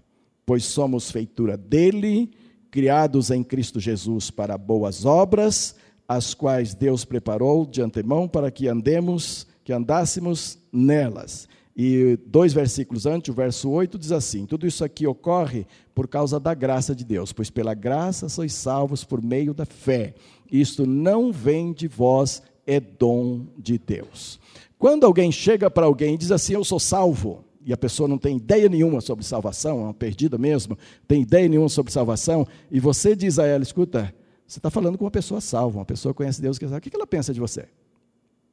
[0.45, 2.31] pois somos feitura dele,
[2.71, 5.75] criados em Cristo Jesus para boas obras,
[6.09, 11.49] as quais Deus preparou de antemão para que andemos, que andássemos nelas.
[11.77, 16.41] E dois versículos antes, o verso 8 diz assim: Tudo isso aqui ocorre por causa
[16.41, 20.15] da graça de Deus, pois pela graça sois salvos por meio da fé.
[20.51, 24.41] Isto não vem de vós, é dom de Deus.
[24.79, 28.19] Quando alguém chega para alguém e diz assim: Eu sou salvo, e a pessoa não
[28.19, 30.77] tem ideia nenhuma sobre salvação, é uma perdida mesmo,
[31.07, 34.15] tem ideia nenhuma sobre salvação, e você diz a ela: Escuta,
[34.47, 36.95] você está falando com uma pessoa salva, uma pessoa que conhece Deus, que o que
[36.95, 37.69] ela pensa de você?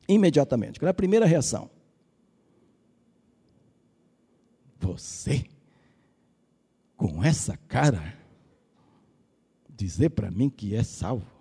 [0.08, 1.70] Imediatamente, qual é a primeira reação?
[4.80, 5.46] Você,
[6.98, 8.18] com essa cara,
[9.70, 11.33] dizer para mim que é salvo?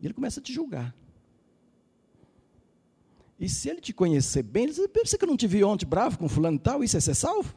[0.00, 0.94] E ele começa a te julgar.
[3.38, 5.86] E se ele te conhecer bem, ele diz: Pensa que eu não te vi ontem
[5.86, 7.54] bravo com fulano e tal, isso é ser salvo?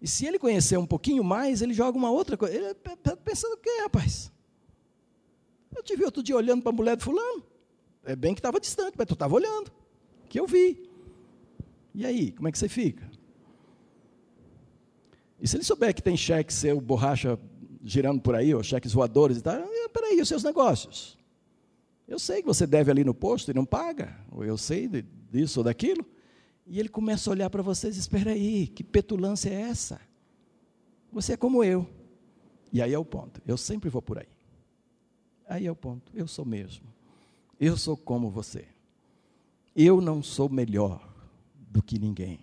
[0.00, 2.54] E se ele conhecer um pouquinho mais, ele joga uma outra coisa.
[2.54, 4.32] Ele está pensando o quê, rapaz?
[5.74, 7.44] Eu te vi outro dia olhando para a mulher de fulano.
[8.04, 9.70] É bem que estava distante, mas tu estava olhando.
[10.28, 10.90] Que eu vi.
[11.94, 13.08] E aí, como é que você fica?
[15.40, 17.38] E se ele souber que tem cheque seu, borracha
[17.84, 19.54] girando por aí, ou cheques voadores e tal,
[19.92, 21.18] peraí, os seus negócios?
[22.06, 24.88] Eu sei que você deve ali no posto e não paga, ou eu sei
[25.30, 26.04] disso ou daquilo.
[26.66, 30.00] E ele começa a olhar para você diz: Espera aí, que petulância é essa?
[31.12, 31.88] Você é como eu.
[32.72, 33.40] E aí é o ponto.
[33.46, 34.28] Eu sempre vou por aí.
[35.46, 36.10] Aí é o ponto.
[36.14, 36.86] Eu sou mesmo.
[37.60, 38.66] Eu sou como você.
[39.76, 41.06] Eu não sou melhor
[41.54, 42.40] do que ninguém.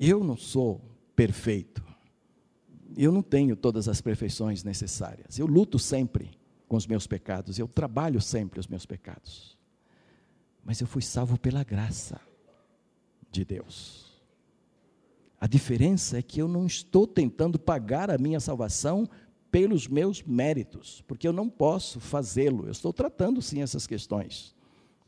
[0.00, 0.80] Eu não sou
[1.14, 1.91] perfeito
[2.96, 5.38] eu não tenho todas as perfeições necessárias.
[5.38, 6.30] Eu luto sempre
[6.68, 9.56] com os meus pecados, eu trabalho sempre os meus pecados.
[10.64, 12.20] Mas eu fui salvo pela graça
[13.30, 14.12] de Deus.
[15.40, 19.08] A diferença é que eu não estou tentando pagar a minha salvação
[19.50, 22.66] pelos meus méritos, porque eu não posso fazê-lo.
[22.66, 24.54] Eu estou tratando sim essas questões.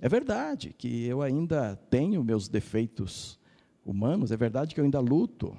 [0.01, 3.39] É verdade que eu ainda tenho meus defeitos
[3.87, 5.57] humanos, é verdade que eu ainda luto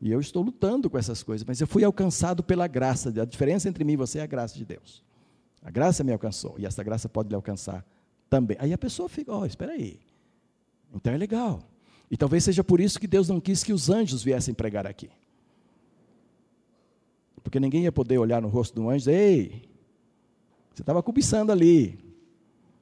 [0.00, 3.08] e eu estou lutando com essas coisas, mas eu fui alcançado pela graça.
[3.20, 5.02] A diferença entre mim e você é a graça de Deus.
[5.62, 7.84] A graça me alcançou e essa graça pode lhe alcançar
[8.30, 8.56] também.
[8.60, 9.98] Aí a pessoa fica, ó, oh, espera aí.
[10.94, 11.60] Então é legal.
[12.10, 15.10] E talvez seja por isso que Deus não quis que os anjos viessem pregar aqui.
[17.42, 19.68] Porque ninguém ia poder olhar no rosto do anjo e dizer, ei,
[20.72, 21.98] você estava cobiçando ali.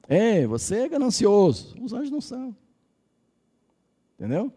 [0.07, 1.75] Ei, você é ganancioso.
[1.81, 2.55] Os anjos não são.
[4.17, 4.53] Entendeu?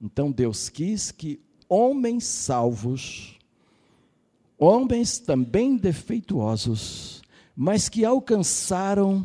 [0.00, 1.40] Então Deus quis que
[1.72, 3.38] homens salvos,
[4.58, 7.22] homens também defeituosos,
[7.56, 9.24] mas que alcançaram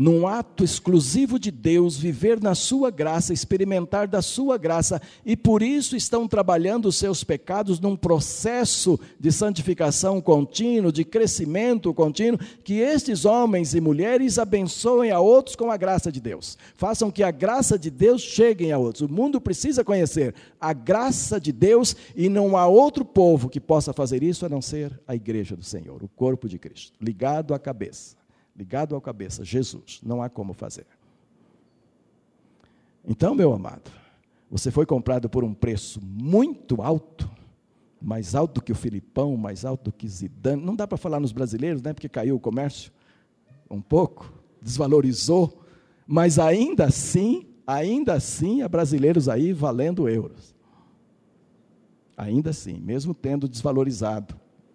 [0.00, 5.62] num ato exclusivo de Deus, viver na sua graça, experimentar da sua graça, e por
[5.62, 12.78] isso estão trabalhando os seus pecados num processo de santificação contínuo, de crescimento contínuo, que
[12.78, 16.56] estes homens e mulheres abençoem a outros com a graça de Deus.
[16.76, 19.02] Façam que a graça de Deus chegue a outros.
[19.02, 23.92] O mundo precisa conhecer a graça de Deus e não há outro povo que possa
[23.92, 27.58] fazer isso a não ser a igreja do Senhor, o corpo de Cristo, ligado à
[27.58, 28.19] cabeça
[28.56, 30.86] ligado ao cabeça, Jesus, não há como fazer.
[33.04, 33.90] Então, meu amado,
[34.50, 37.30] você foi comprado por um preço muito alto,
[38.00, 40.62] mais alto do que o Filipão, mais alto do que Zidane.
[40.62, 41.92] Não dá para falar nos brasileiros, né?
[41.92, 42.92] Porque caiu o comércio
[43.70, 45.62] um pouco, desvalorizou,
[46.06, 50.54] mas ainda assim, ainda assim, há brasileiros aí valendo euros.
[52.16, 54.34] Ainda assim, mesmo tendo desvalorizado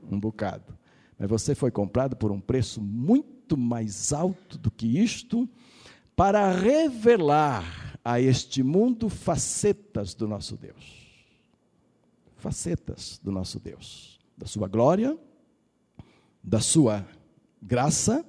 [0.09, 0.73] um bocado.
[1.19, 5.47] Mas você foi comprado por um preço muito muito mais alto do que isto,
[6.15, 11.05] para revelar a este mundo facetas do nosso Deus.
[12.37, 15.15] Facetas do nosso Deus, da sua glória,
[16.43, 17.05] da sua
[17.61, 18.25] graça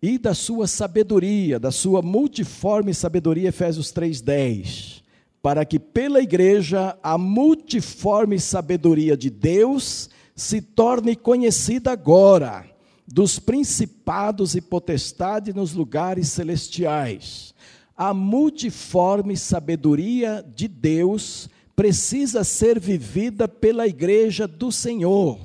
[0.00, 5.02] e da sua sabedoria, da sua multiforme sabedoria, Efésios 3:10,
[5.42, 12.70] para que pela igreja a multiforme sabedoria de Deus se torne conhecida agora
[13.12, 17.52] dos principados e potestades nos lugares celestiais.
[17.96, 25.40] A multiforme sabedoria de Deus precisa ser vivida pela igreja do Senhor,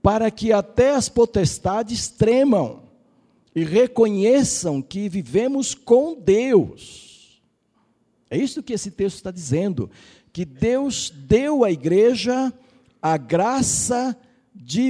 [0.00, 2.82] para que até as potestades tremam
[3.54, 7.42] e reconheçam que vivemos com Deus.
[8.30, 9.90] É isso que esse texto está dizendo,
[10.32, 12.52] que Deus deu à igreja
[13.02, 14.29] a graça de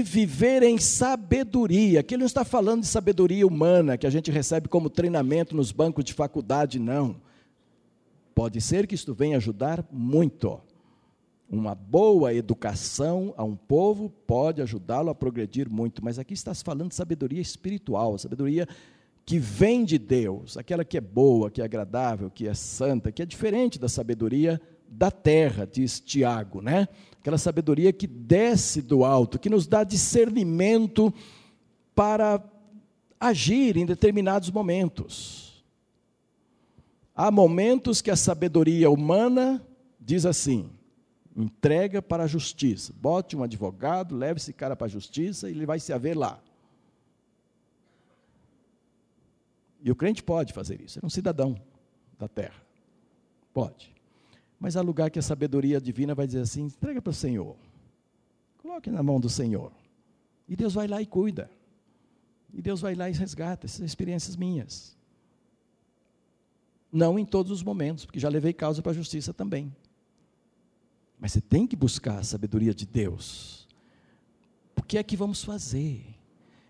[0.03, 2.01] viver em sabedoria.
[2.01, 5.71] Aqui ele não está falando de sabedoria humana, que a gente recebe como treinamento nos
[5.71, 7.16] bancos de faculdade, não.
[8.35, 10.61] Pode ser que isto venha ajudar muito.
[11.49, 16.64] Uma boa educação a um povo pode ajudá-lo a progredir muito, mas aqui está se
[16.64, 18.68] falando de sabedoria espiritual, sabedoria
[19.25, 23.23] que vem de Deus, aquela que é boa, que é agradável, que é santa, que
[23.23, 24.61] é diferente da sabedoria
[24.91, 26.88] da terra, diz Tiago, né?
[27.20, 31.14] Aquela sabedoria que desce do alto, que nos dá discernimento
[31.95, 32.43] para
[33.20, 35.64] agir em determinados momentos.
[37.14, 39.64] Há momentos que a sabedoria humana
[40.01, 40.70] diz assim:
[41.36, 45.66] entrega para a justiça, bote um advogado, leve esse cara para a justiça e ele
[45.66, 46.43] vai se haver lá.
[49.82, 51.61] E o crente pode fazer isso, é um cidadão
[52.18, 52.61] da terra.
[53.53, 54.00] Pode.
[54.61, 57.57] Mas há lugar que a sabedoria divina vai dizer assim: entrega para o Senhor.
[58.59, 59.73] Coloque na mão do Senhor.
[60.47, 61.51] E Deus vai lá e cuida.
[62.53, 64.95] E Deus vai lá e resgata essas experiências minhas.
[66.93, 69.75] Não em todos os momentos, porque já levei causa para a justiça também.
[71.19, 73.67] Mas você tem que buscar a sabedoria de Deus.
[74.77, 76.05] O que é que vamos fazer?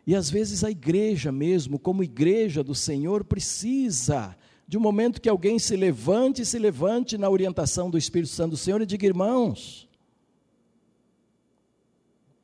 [0.07, 4.37] E às vezes a igreja mesmo, como igreja do Senhor, precisa
[4.71, 8.53] de um momento que alguém se levante e se levante na orientação do Espírito Santo
[8.53, 9.89] do Senhor e diga, irmãos,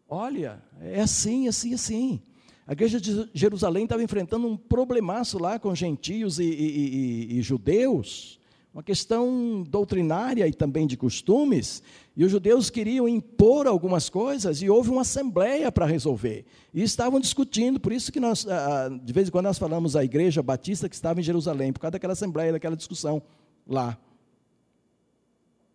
[0.08, 2.20] olha, é assim, assim, assim.
[2.66, 7.42] A igreja de Jerusalém estava enfrentando um problemaço lá com gentios e, e, e, e
[7.42, 8.40] judeus,
[8.76, 11.82] uma questão doutrinária e também de costumes,
[12.14, 16.44] e os judeus queriam impor algumas coisas e houve uma assembleia para resolver.
[16.74, 19.96] E estavam discutindo, por isso que nós, ah, ah, de vez em quando nós falamos
[19.96, 23.22] a igreja batista que estava em Jerusalém, por causa daquela assembleia, daquela discussão
[23.66, 23.96] lá.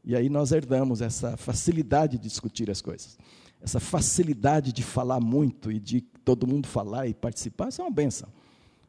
[0.06, 3.18] E aí nós herdamos essa facilidade de discutir as coisas.
[3.60, 7.90] Essa facilidade de falar muito e de todo mundo falar e participar, isso é uma
[7.90, 8.30] benção.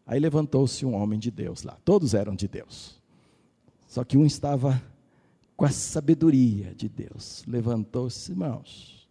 [0.06, 3.00] Aí levantou-se um homem de Deus lá, todos eram de Deus.
[3.92, 4.82] Só que um estava
[5.54, 7.44] com a sabedoria de Deus.
[7.46, 9.06] Levantou-se, irmãos.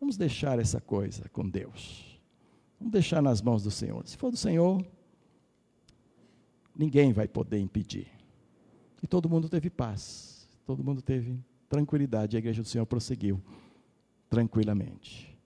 [0.00, 2.20] Vamos deixar essa coisa com Deus.
[2.80, 4.04] Vamos deixar nas mãos do Senhor.
[4.04, 4.84] Se for do Senhor,
[6.76, 8.08] ninguém vai poder impedir.
[9.00, 10.48] E todo mundo teve paz.
[10.64, 12.34] Todo mundo teve tranquilidade.
[12.34, 13.40] A igreja do Senhor prosseguiu
[14.28, 15.38] tranquilamente.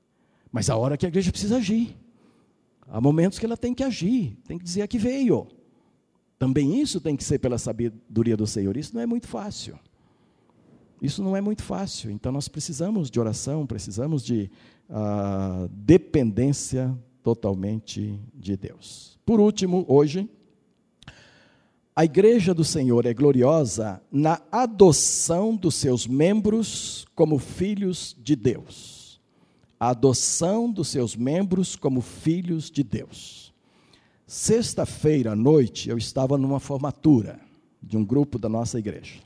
[0.50, 1.94] Mas a hora que a igreja precisa agir.
[2.88, 5.59] Há momentos que ela tem que agir, tem que dizer a que veio.
[6.40, 8.74] Também isso tem que ser pela sabedoria do Senhor.
[8.74, 9.78] Isso não é muito fácil.
[11.02, 12.10] Isso não é muito fácil.
[12.10, 14.50] Então nós precisamos de oração, precisamos de
[14.88, 19.18] uh, dependência totalmente de Deus.
[19.22, 20.30] Por último, hoje,
[21.94, 29.20] a igreja do Senhor é gloriosa na adoção dos seus membros como filhos de Deus.
[29.78, 33.49] A adoção dos seus membros como filhos de Deus.
[34.30, 37.40] Sexta-feira à noite, eu estava numa formatura
[37.82, 39.18] de um grupo da nossa igreja.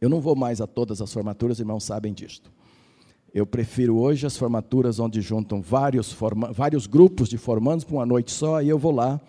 [0.00, 2.50] Eu não vou mais a todas as formaturas, irmãos sabem disto.
[3.34, 8.06] Eu prefiro hoje as formaturas onde juntam vários, forma, vários grupos de formandos para uma
[8.06, 9.20] noite só, e eu vou lá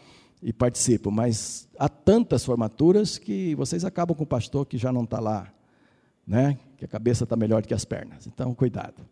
[0.42, 1.12] e participo.
[1.12, 5.54] Mas há tantas formaturas que vocês acabam com o pastor que já não está lá,
[6.26, 6.58] né?
[6.78, 8.26] que a cabeça está melhor que as pernas.
[8.26, 9.04] Então, cuidado.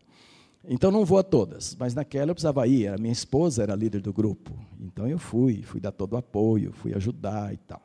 [0.68, 4.02] Então não vou a todas, mas naquela eu precisava ir, a minha esposa era líder
[4.02, 4.52] do grupo.
[4.78, 7.80] Então eu fui, fui dar todo o apoio, fui ajudar e tal.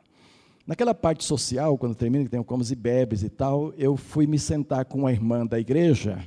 [0.66, 4.26] Naquela parte social, quando termina, que tem o comes e bebes e tal, eu fui
[4.26, 6.22] me sentar com uma irmã da igreja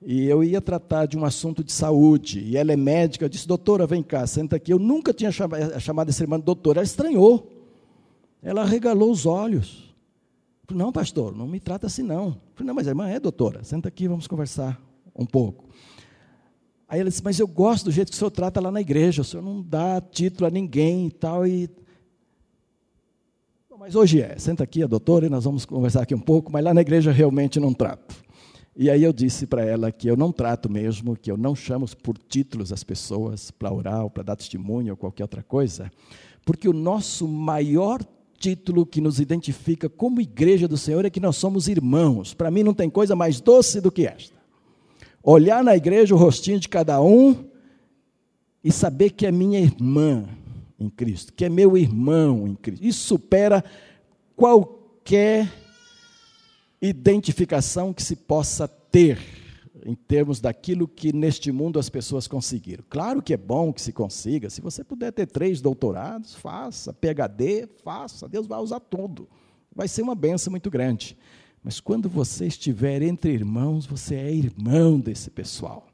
[0.00, 2.40] e eu ia tratar de um assunto de saúde.
[2.40, 4.72] E ela é médica, eu disse, doutora, vem cá, senta aqui.
[4.72, 7.52] Eu nunca tinha chamado essa irmã de doutora, ela estranhou.
[8.40, 9.92] Ela regalou os olhos.
[10.62, 12.28] Eu falei, não, pastor, não me trata assim não.
[12.28, 14.87] Eu falei, não, mas a irmã é doutora, senta aqui, vamos conversar
[15.18, 15.68] um pouco.
[16.88, 19.20] Aí ela disse, mas eu gosto do jeito que o senhor trata lá na igreja,
[19.20, 21.68] o senhor não dá título a ninguém e tal, e...
[23.78, 26.64] Mas hoje é, senta aqui a doutora e nós vamos conversar aqui um pouco, mas
[26.64, 28.16] lá na igreja realmente não trato.
[28.74, 31.86] E aí eu disse para ela que eu não trato mesmo, que eu não chamo
[32.02, 35.92] por títulos as pessoas para orar, para dar testemunho ou qualquer outra coisa,
[36.44, 38.02] porque o nosso maior
[38.38, 42.32] título que nos identifica como igreja do Senhor é que nós somos irmãos.
[42.34, 44.37] Para mim não tem coisa mais doce do que esta.
[45.30, 47.44] Olhar na igreja o rostinho de cada um
[48.64, 50.26] e saber que é minha irmã
[50.80, 52.82] em Cristo, que é meu irmão em Cristo.
[52.82, 53.62] Isso supera
[54.34, 55.52] qualquer
[56.80, 59.18] identificação que se possa ter
[59.84, 62.82] em termos daquilo que neste mundo as pessoas conseguiram.
[62.88, 67.68] Claro que é bom que se consiga, se você puder ter três doutorados, faça, PhD,
[67.84, 69.28] faça, Deus vai usar tudo.
[69.76, 71.18] Vai ser uma benção muito grande.
[71.68, 75.86] Mas quando você estiver entre irmãos, você é irmão desse pessoal.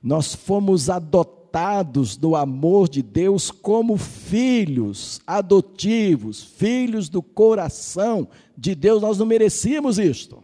[0.00, 9.02] Nós fomos adotados do amor de Deus como filhos adotivos, filhos do coração de Deus.
[9.02, 10.40] Nós não merecíamos isto.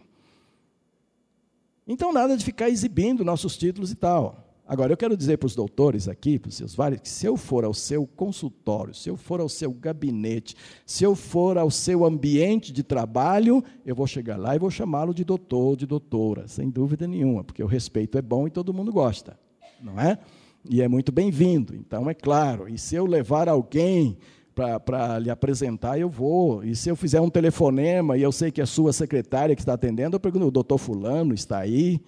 [1.87, 4.44] Então, nada de ficar exibindo nossos títulos e tal.
[4.67, 7.37] Agora, eu quero dizer para os doutores aqui, para os seus vários, que se eu
[7.37, 10.55] for ao seu consultório, se eu for ao seu gabinete,
[10.85, 15.13] se eu for ao seu ambiente de trabalho, eu vou chegar lá e vou chamá-lo
[15.13, 18.91] de doutor, de doutora, sem dúvida nenhuma, porque o respeito é bom e todo mundo
[18.91, 19.37] gosta,
[19.79, 20.17] não é?
[20.67, 22.67] E é muito bem-vindo, então é claro.
[22.67, 24.17] E se eu levar alguém
[24.55, 26.63] para lhe apresentar, eu vou.
[26.63, 29.73] E se eu fizer um telefonema e eu sei que é sua secretária que está
[29.73, 32.01] atendendo, eu pergunto, o doutor fulano está aí?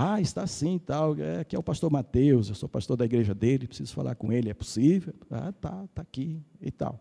[0.00, 1.16] Ah, está sim, tal.
[1.18, 4.32] É, aqui é o pastor Mateus, eu sou pastor da igreja dele, preciso falar com
[4.32, 5.12] ele, é possível?
[5.28, 7.00] Ah, tá, está aqui e tal.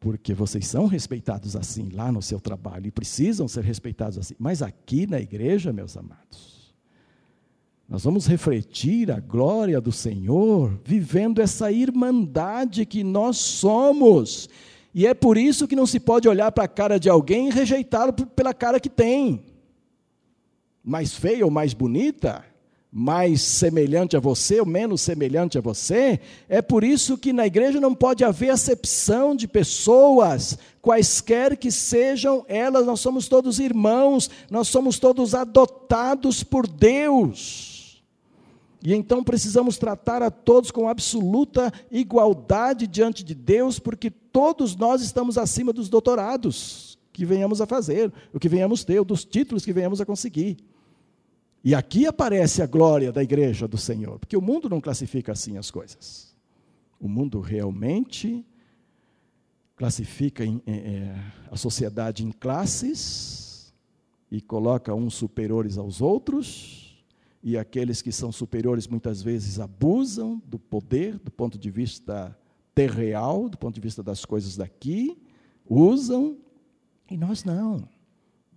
[0.00, 4.34] Porque vocês são respeitados assim lá no seu trabalho e precisam ser respeitados assim.
[4.40, 6.74] Mas aqui na igreja, meus amados,
[7.88, 14.48] nós vamos refletir a glória do Senhor, vivendo essa irmandade que nós somos.
[14.92, 17.52] E é por isso que não se pode olhar para a cara de alguém e
[17.52, 19.47] rejeitá-lo pela cara que tem.
[20.88, 22.42] Mais feia ou mais bonita,
[22.90, 26.18] mais semelhante a você ou menos semelhante a você.
[26.48, 32.42] É por isso que na igreja não pode haver acepção de pessoas, quaisquer que sejam
[32.48, 38.02] elas, nós somos todos irmãos, nós somos todos adotados por Deus.
[38.82, 45.02] E então precisamos tratar a todos com absoluta igualdade diante de Deus, porque todos nós
[45.02, 49.72] estamos acima dos doutorados que venhamos a fazer, o que venhamos ter, dos títulos que
[49.72, 50.56] venhamos a conseguir.
[51.62, 55.58] E aqui aparece a glória da igreja do Senhor, porque o mundo não classifica assim
[55.58, 56.36] as coisas.
[57.00, 58.44] O mundo realmente
[59.76, 61.14] classifica em, é,
[61.50, 63.72] a sociedade em classes
[64.30, 66.88] e coloca uns superiores aos outros
[67.42, 72.36] e aqueles que são superiores muitas vezes abusam do poder do ponto de vista
[72.74, 75.16] terreal, do ponto de vista das coisas daqui,
[75.68, 76.36] usam,
[77.10, 77.88] e nós não.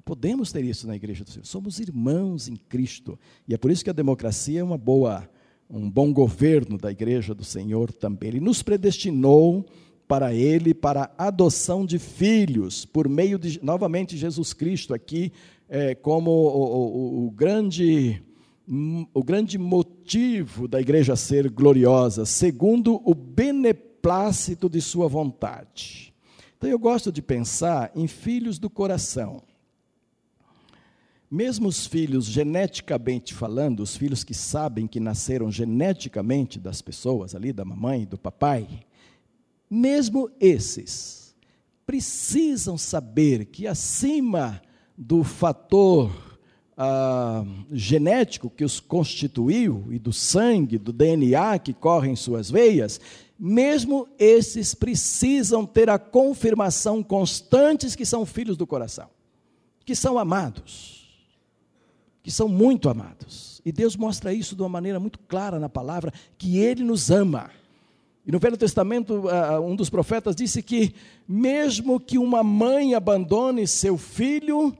[0.03, 1.45] Podemos ter isso na igreja do Senhor.
[1.45, 3.17] Somos irmãos em Cristo.
[3.47, 5.29] E é por isso que a democracia é uma boa,
[5.69, 8.29] um bom governo da igreja do Senhor também.
[8.29, 9.65] Ele nos predestinou
[10.07, 15.31] para ele para a adoção de filhos por meio de novamente Jesus Cristo aqui
[15.69, 18.21] é, como o, o, o grande
[19.13, 26.13] o grande motivo da igreja ser gloriosa, segundo o beneplácito de sua vontade.
[26.57, 29.41] Então eu gosto de pensar em filhos do coração.
[31.31, 37.53] Mesmo os filhos geneticamente falando, os filhos que sabem que nasceram geneticamente das pessoas ali,
[37.53, 38.67] da mamãe do papai,
[39.69, 41.33] mesmo esses
[41.85, 44.61] precisam saber que acima
[44.97, 46.11] do fator
[46.75, 52.99] ah, genético que os constituiu e do sangue, do DNA que corre em suas veias,
[53.39, 59.09] mesmo esses precisam ter a confirmação constantes que são filhos do coração,
[59.85, 61.00] que são amados,
[62.23, 63.61] que são muito amados.
[63.65, 67.49] E Deus mostra isso de uma maneira muito clara na palavra, que Ele nos ama.
[68.25, 70.93] E no Velho Testamento, ah, um dos profetas disse que,
[71.27, 74.75] mesmo que uma mãe abandone seu filho,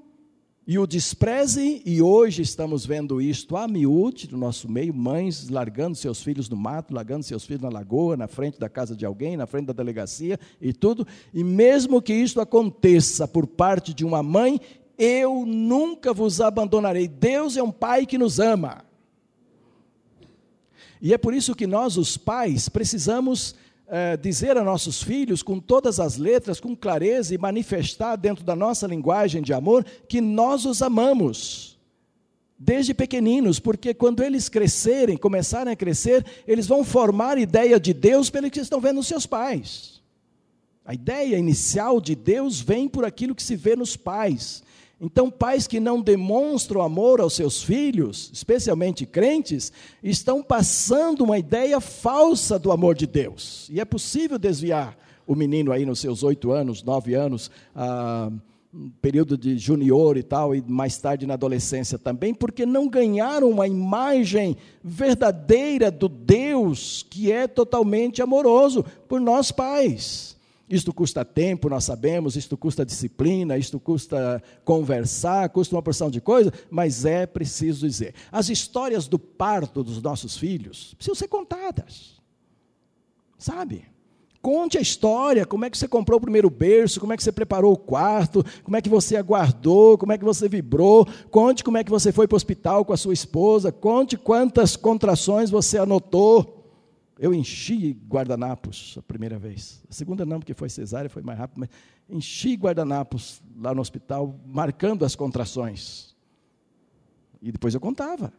[0.66, 5.98] e o despreze, e hoje estamos vendo isto a miúde no nosso meio, mães largando
[5.98, 9.36] seus filhos no mato, largando seus filhos na lagoa, na frente da casa de alguém,
[9.36, 14.22] na frente da delegacia e tudo, e mesmo que isto aconteça por parte de uma
[14.22, 14.62] mãe,
[15.04, 17.08] eu nunca vos abandonarei.
[17.08, 18.86] Deus é um pai que nos ama.
[21.02, 23.56] E é por isso que nós, os pais, precisamos
[23.88, 28.56] é, dizer a nossos filhos com todas as letras, com clareza e manifestar dentro da
[28.56, 31.80] nossa linguagem de amor que nós os amamos.
[32.56, 38.30] Desde pequeninos, porque quando eles crescerem, começarem a crescer, eles vão formar ideia de Deus
[38.30, 39.99] pelo que estão vendo nos seus pais.
[40.86, 44.62] A ideia inicial de Deus vem por aquilo que se vê nos pais.
[45.04, 49.72] Então, pais que não demonstram amor aos seus filhos, especialmente crentes,
[50.04, 53.68] estão passando uma ideia falsa do amor de Deus.
[53.72, 54.95] E é possível desviar
[55.26, 58.32] o menino aí nos seus oito anos, nove anos, ah,
[59.02, 63.68] período de junior e tal, e mais tarde na adolescência também, porque não ganharam uma
[63.68, 70.39] imagem verdadeira do Deus que é totalmente amoroso por nós pais.
[70.72, 76.22] Isto custa tempo, nós sabemos, isto custa disciplina, isto custa conversar, custa uma porção de
[76.22, 78.15] coisa, mas é preciso dizer.
[78.32, 82.22] As histórias do parto dos nossos filhos precisam ser contadas.
[83.38, 83.84] Sabe?
[84.41, 87.34] Conte a história, como é que você comprou o primeiro berço, como é que você
[87.34, 91.78] preparou o quarto, como é que você aguardou, como é que você vibrou, conte como
[91.78, 95.78] é que você foi para o hospital com a sua esposa, conte quantas contrações você
[95.78, 96.61] anotou.
[97.22, 99.84] Eu enchi guardanapos a primeira vez.
[99.88, 101.69] A segunda não, porque foi cesárea, foi mais rápido, mas
[102.09, 106.15] enchi guardanapos lá no hospital, marcando as contrações.
[107.39, 108.34] E depois eu contava.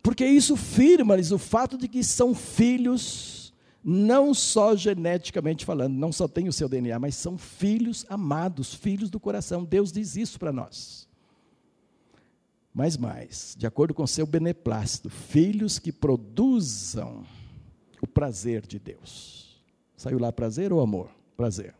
[0.00, 3.52] Porque isso firma-lhes o fato de que são filhos,
[3.82, 9.10] não só geneticamente falando, não só têm o seu DNA, mas são filhos amados, filhos
[9.10, 9.64] do coração.
[9.64, 11.08] Deus diz isso para nós.
[12.72, 17.24] Mas mais, de acordo com seu beneplácito, filhos que produzam
[18.02, 19.62] o prazer de Deus.
[19.96, 21.08] Saiu lá prazer ou amor?
[21.36, 21.74] Prazer.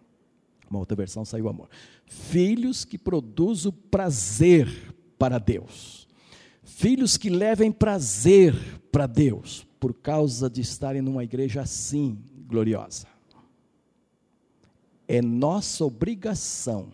[0.70, 1.68] Uma outra versão saiu amor.
[2.06, 6.08] Filhos que produzem o prazer para Deus.
[6.62, 8.54] Filhos que levem prazer
[8.90, 13.06] para Deus, por causa de estarem numa igreja assim, gloriosa.
[15.06, 16.92] É nossa obrigação,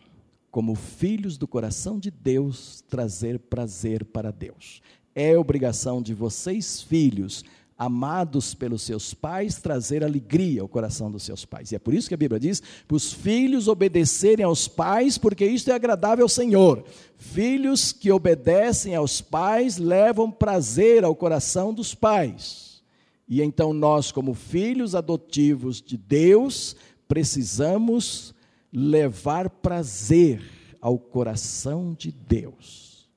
[0.50, 4.80] como filhos do coração de Deus, trazer prazer para Deus.
[5.14, 7.44] É obrigação de vocês, filhos,
[7.78, 11.70] amados pelos seus pais, trazer alegria ao coração dos seus pais.
[11.70, 15.46] E é por isso que a Bíblia diz: para os filhos obedecerem aos pais, porque
[15.46, 16.84] isto é agradável ao Senhor.
[17.16, 22.82] Filhos que obedecem aos pais levam prazer ao coração dos pais.
[23.28, 26.74] E então nós, como filhos adotivos de Deus,
[27.06, 28.34] precisamos
[28.72, 30.42] levar prazer
[30.80, 33.08] ao coração de Deus,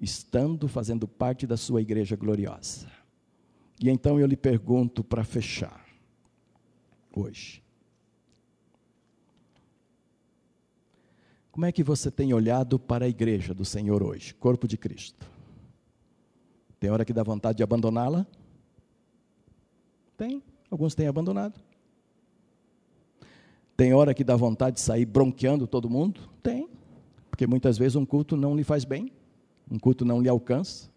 [0.00, 3.01] estando fazendo parte da sua igreja gloriosa.
[3.82, 5.84] E então eu lhe pergunto para fechar,
[7.12, 7.60] hoje.
[11.50, 15.28] Como é que você tem olhado para a igreja do Senhor hoje, corpo de Cristo?
[16.78, 18.24] Tem hora que dá vontade de abandoná-la?
[20.16, 21.60] Tem, alguns têm abandonado.
[23.76, 26.20] Tem hora que dá vontade de sair bronqueando todo mundo?
[26.40, 26.68] Tem,
[27.28, 29.12] porque muitas vezes um culto não lhe faz bem,
[29.68, 30.91] um culto não lhe alcança.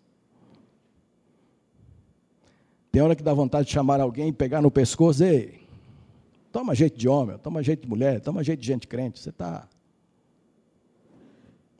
[2.95, 5.67] Tem hora que dá vontade de chamar alguém, pegar no pescoço, ei,
[6.49, 9.67] toma jeito de homem, toma jeito de mulher, toma jeito de gente crente, você está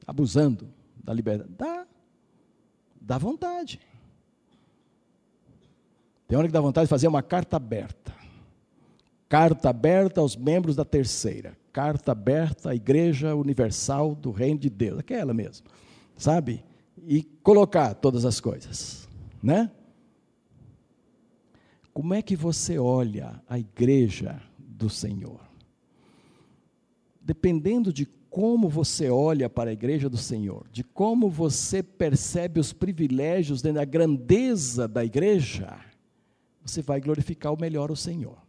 [0.06, 0.68] abusando
[1.02, 1.50] da liberdade.
[1.58, 1.88] Dá,
[3.00, 3.80] dá vontade.
[6.28, 8.14] Tem hora que dá vontade de fazer uma carta aberta.
[9.30, 11.58] Carta aberta aos membros da terceira.
[11.72, 15.00] Carta aberta à Igreja Universal do Reino de Deus.
[15.00, 15.66] Aquela mesmo.
[16.18, 16.62] Sabe?
[17.08, 19.08] E colocar todas as coisas.
[19.42, 19.72] Né?
[21.96, 25.40] Como é que você olha a igreja do Senhor?
[27.22, 32.74] Dependendo de como você olha para a igreja do Senhor, de como você percebe os
[32.74, 35.80] privilégios dentro da grandeza da igreja,
[36.66, 38.40] você vai glorificar o melhor o Senhor.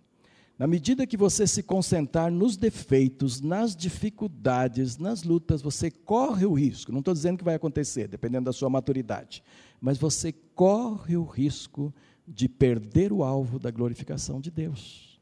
[0.59, 6.53] Na medida que você se concentrar nos defeitos, nas dificuldades, nas lutas, você corre o
[6.53, 9.41] risco, não estou dizendo que vai acontecer, dependendo da sua maturidade,
[9.81, 11.95] mas você corre o risco
[12.27, 15.21] de perder o alvo da glorificação de Deus.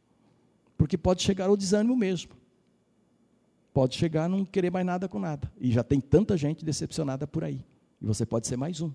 [0.77, 2.33] Porque pode chegar ao desânimo mesmo.
[3.73, 5.51] Pode chegar a não querer mais nada com nada.
[5.61, 7.61] E já tem tanta gente decepcionada por aí.
[8.01, 8.91] E você pode ser mais um.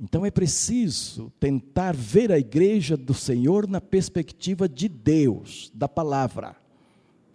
[0.00, 6.56] Então é preciso tentar ver a igreja do Senhor na perspectiva de Deus, da palavra,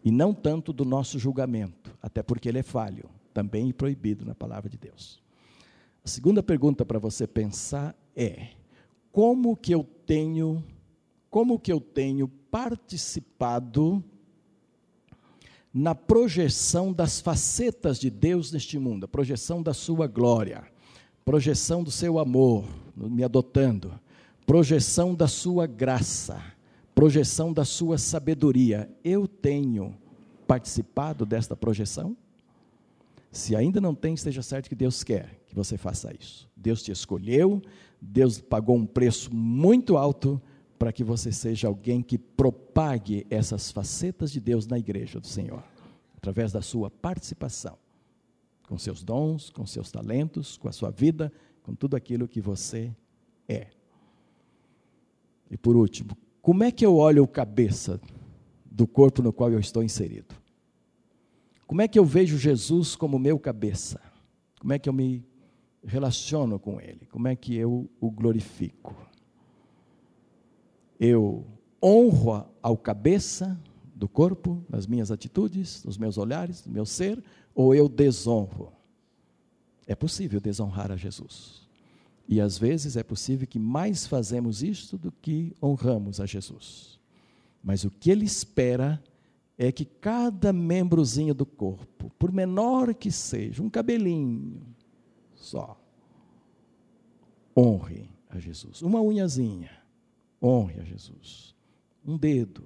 [0.04, 4.70] e não tanto do nosso julgamento, até porque ele é falho, também proibido na palavra
[4.70, 5.22] de Deus.
[6.06, 8.50] A segunda pergunta para você pensar é:
[9.14, 10.64] como que eu tenho,
[11.30, 14.04] como que eu tenho participado
[15.72, 20.64] na projeção das facetas de Deus neste mundo, a projeção da sua glória,
[21.24, 24.00] projeção do seu amor, me adotando,
[24.48, 26.44] projeção da sua graça,
[26.96, 28.90] projeção da sua sabedoria.
[29.04, 29.96] Eu tenho
[30.48, 32.18] participado desta projeção?
[33.32, 36.50] Se ainda não tem, esteja certo que Deus quer que você faça isso.
[36.56, 37.62] Deus te escolheu,
[38.06, 40.42] Deus pagou um preço muito alto
[40.78, 45.64] para que você seja alguém que propague essas facetas de Deus na igreja do Senhor,
[46.18, 47.78] através da sua participação
[48.68, 51.32] com seus dons, com seus talentos, com a sua vida,
[51.62, 52.94] com tudo aquilo que você
[53.48, 53.68] é.
[55.50, 58.02] E por último, como é que eu olho o cabeça
[58.66, 60.36] do corpo no qual eu estou inserido?
[61.66, 64.02] Como é que eu vejo Jesus como meu cabeça?
[64.60, 65.24] Como é que eu me
[65.86, 67.06] relaciono com Ele?
[67.12, 68.96] Como é que eu o glorifico?
[71.00, 71.46] Eu
[71.82, 73.60] honro ao cabeça
[73.94, 77.22] do corpo, nas minhas atitudes, nos meus olhares, no meu ser,
[77.54, 78.72] ou eu desonro?
[79.86, 81.68] É possível desonrar a Jesus.
[82.28, 87.00] E às vezes é possível que mais fazemos isto do que honramos a Jesus.
[87.62, 89.02] Mas o que ele espera
[89.58, 94.62] é que cada membrozinho do corpo, por menor que seja, um cabelinho
[95.44, 95.78] só,
[97.56, 98.82] honre a Jesus.
[98.82, 99.72] Uma unhazinha,
[100.42, 101.56] honre a Jesus.
[102.06, 102.64] Um dedo,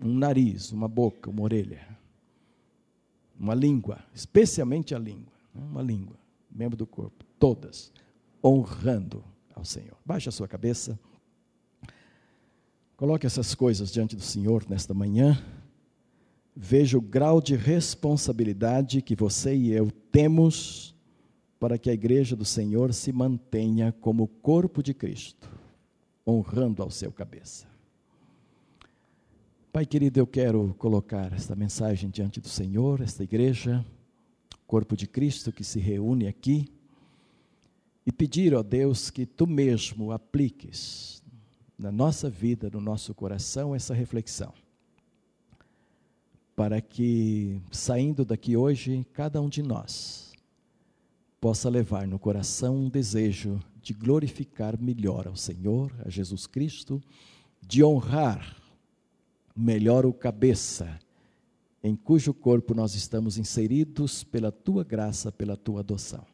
[0.00, 1.86] um nariz, uma boca, uma orelha,
[3.38, 5.62] uma língua, especialmente a língua, né?
[5.64, 6.16] uma língua,
[6.50, 7.92] membro do corpo, todas
[8.44, 9.96] honrando ao Senhor.
[10.04, 10.98] Baixe a sua cabeça.
[12.96, 15.42] Coloque essas coisas diante do Senhor nesta manhã.
[16.54, 20.94] Veja o grau de responsabilidade que você e eu temos
[21.62, 25.48] para que a igreja do Senhor se mantenha como corpo de Cristo,
[26.26, 27.68] honrando ao seu cabeça.
[29.72, 33.86] Pai querido, eu quero colocar esta mensagem diante do Senhor, esta igreja,
[34.66, 36.66] corpo de Cristo que se reúne aqui
[38.04, 41.22] e pedir, ó Deus, que tu mesmo apliques
[41.78, 44.52] na nossa vida, no nosso coração, essa reflexão.
[46.56, 50.31] Para que, saindo daqui hoje, cada um de nós
[51.42, 57.02] possa levar no coração um desejo de glorificar melhor ao Senhor, a Jesus Cristo,
[57.60, 58.62] de honrar
[59.54, 61.00] melhor o cabeça,
[61.82, 66.24] em cujo corpo nós estamos inseridos pela tua graça, pela tua adoção.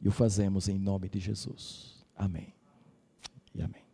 [0.00, 2.02] E o fazemos em nome de Jesus.
[2.16, 2.54] Amém.
[3.54, 3.87] E amém.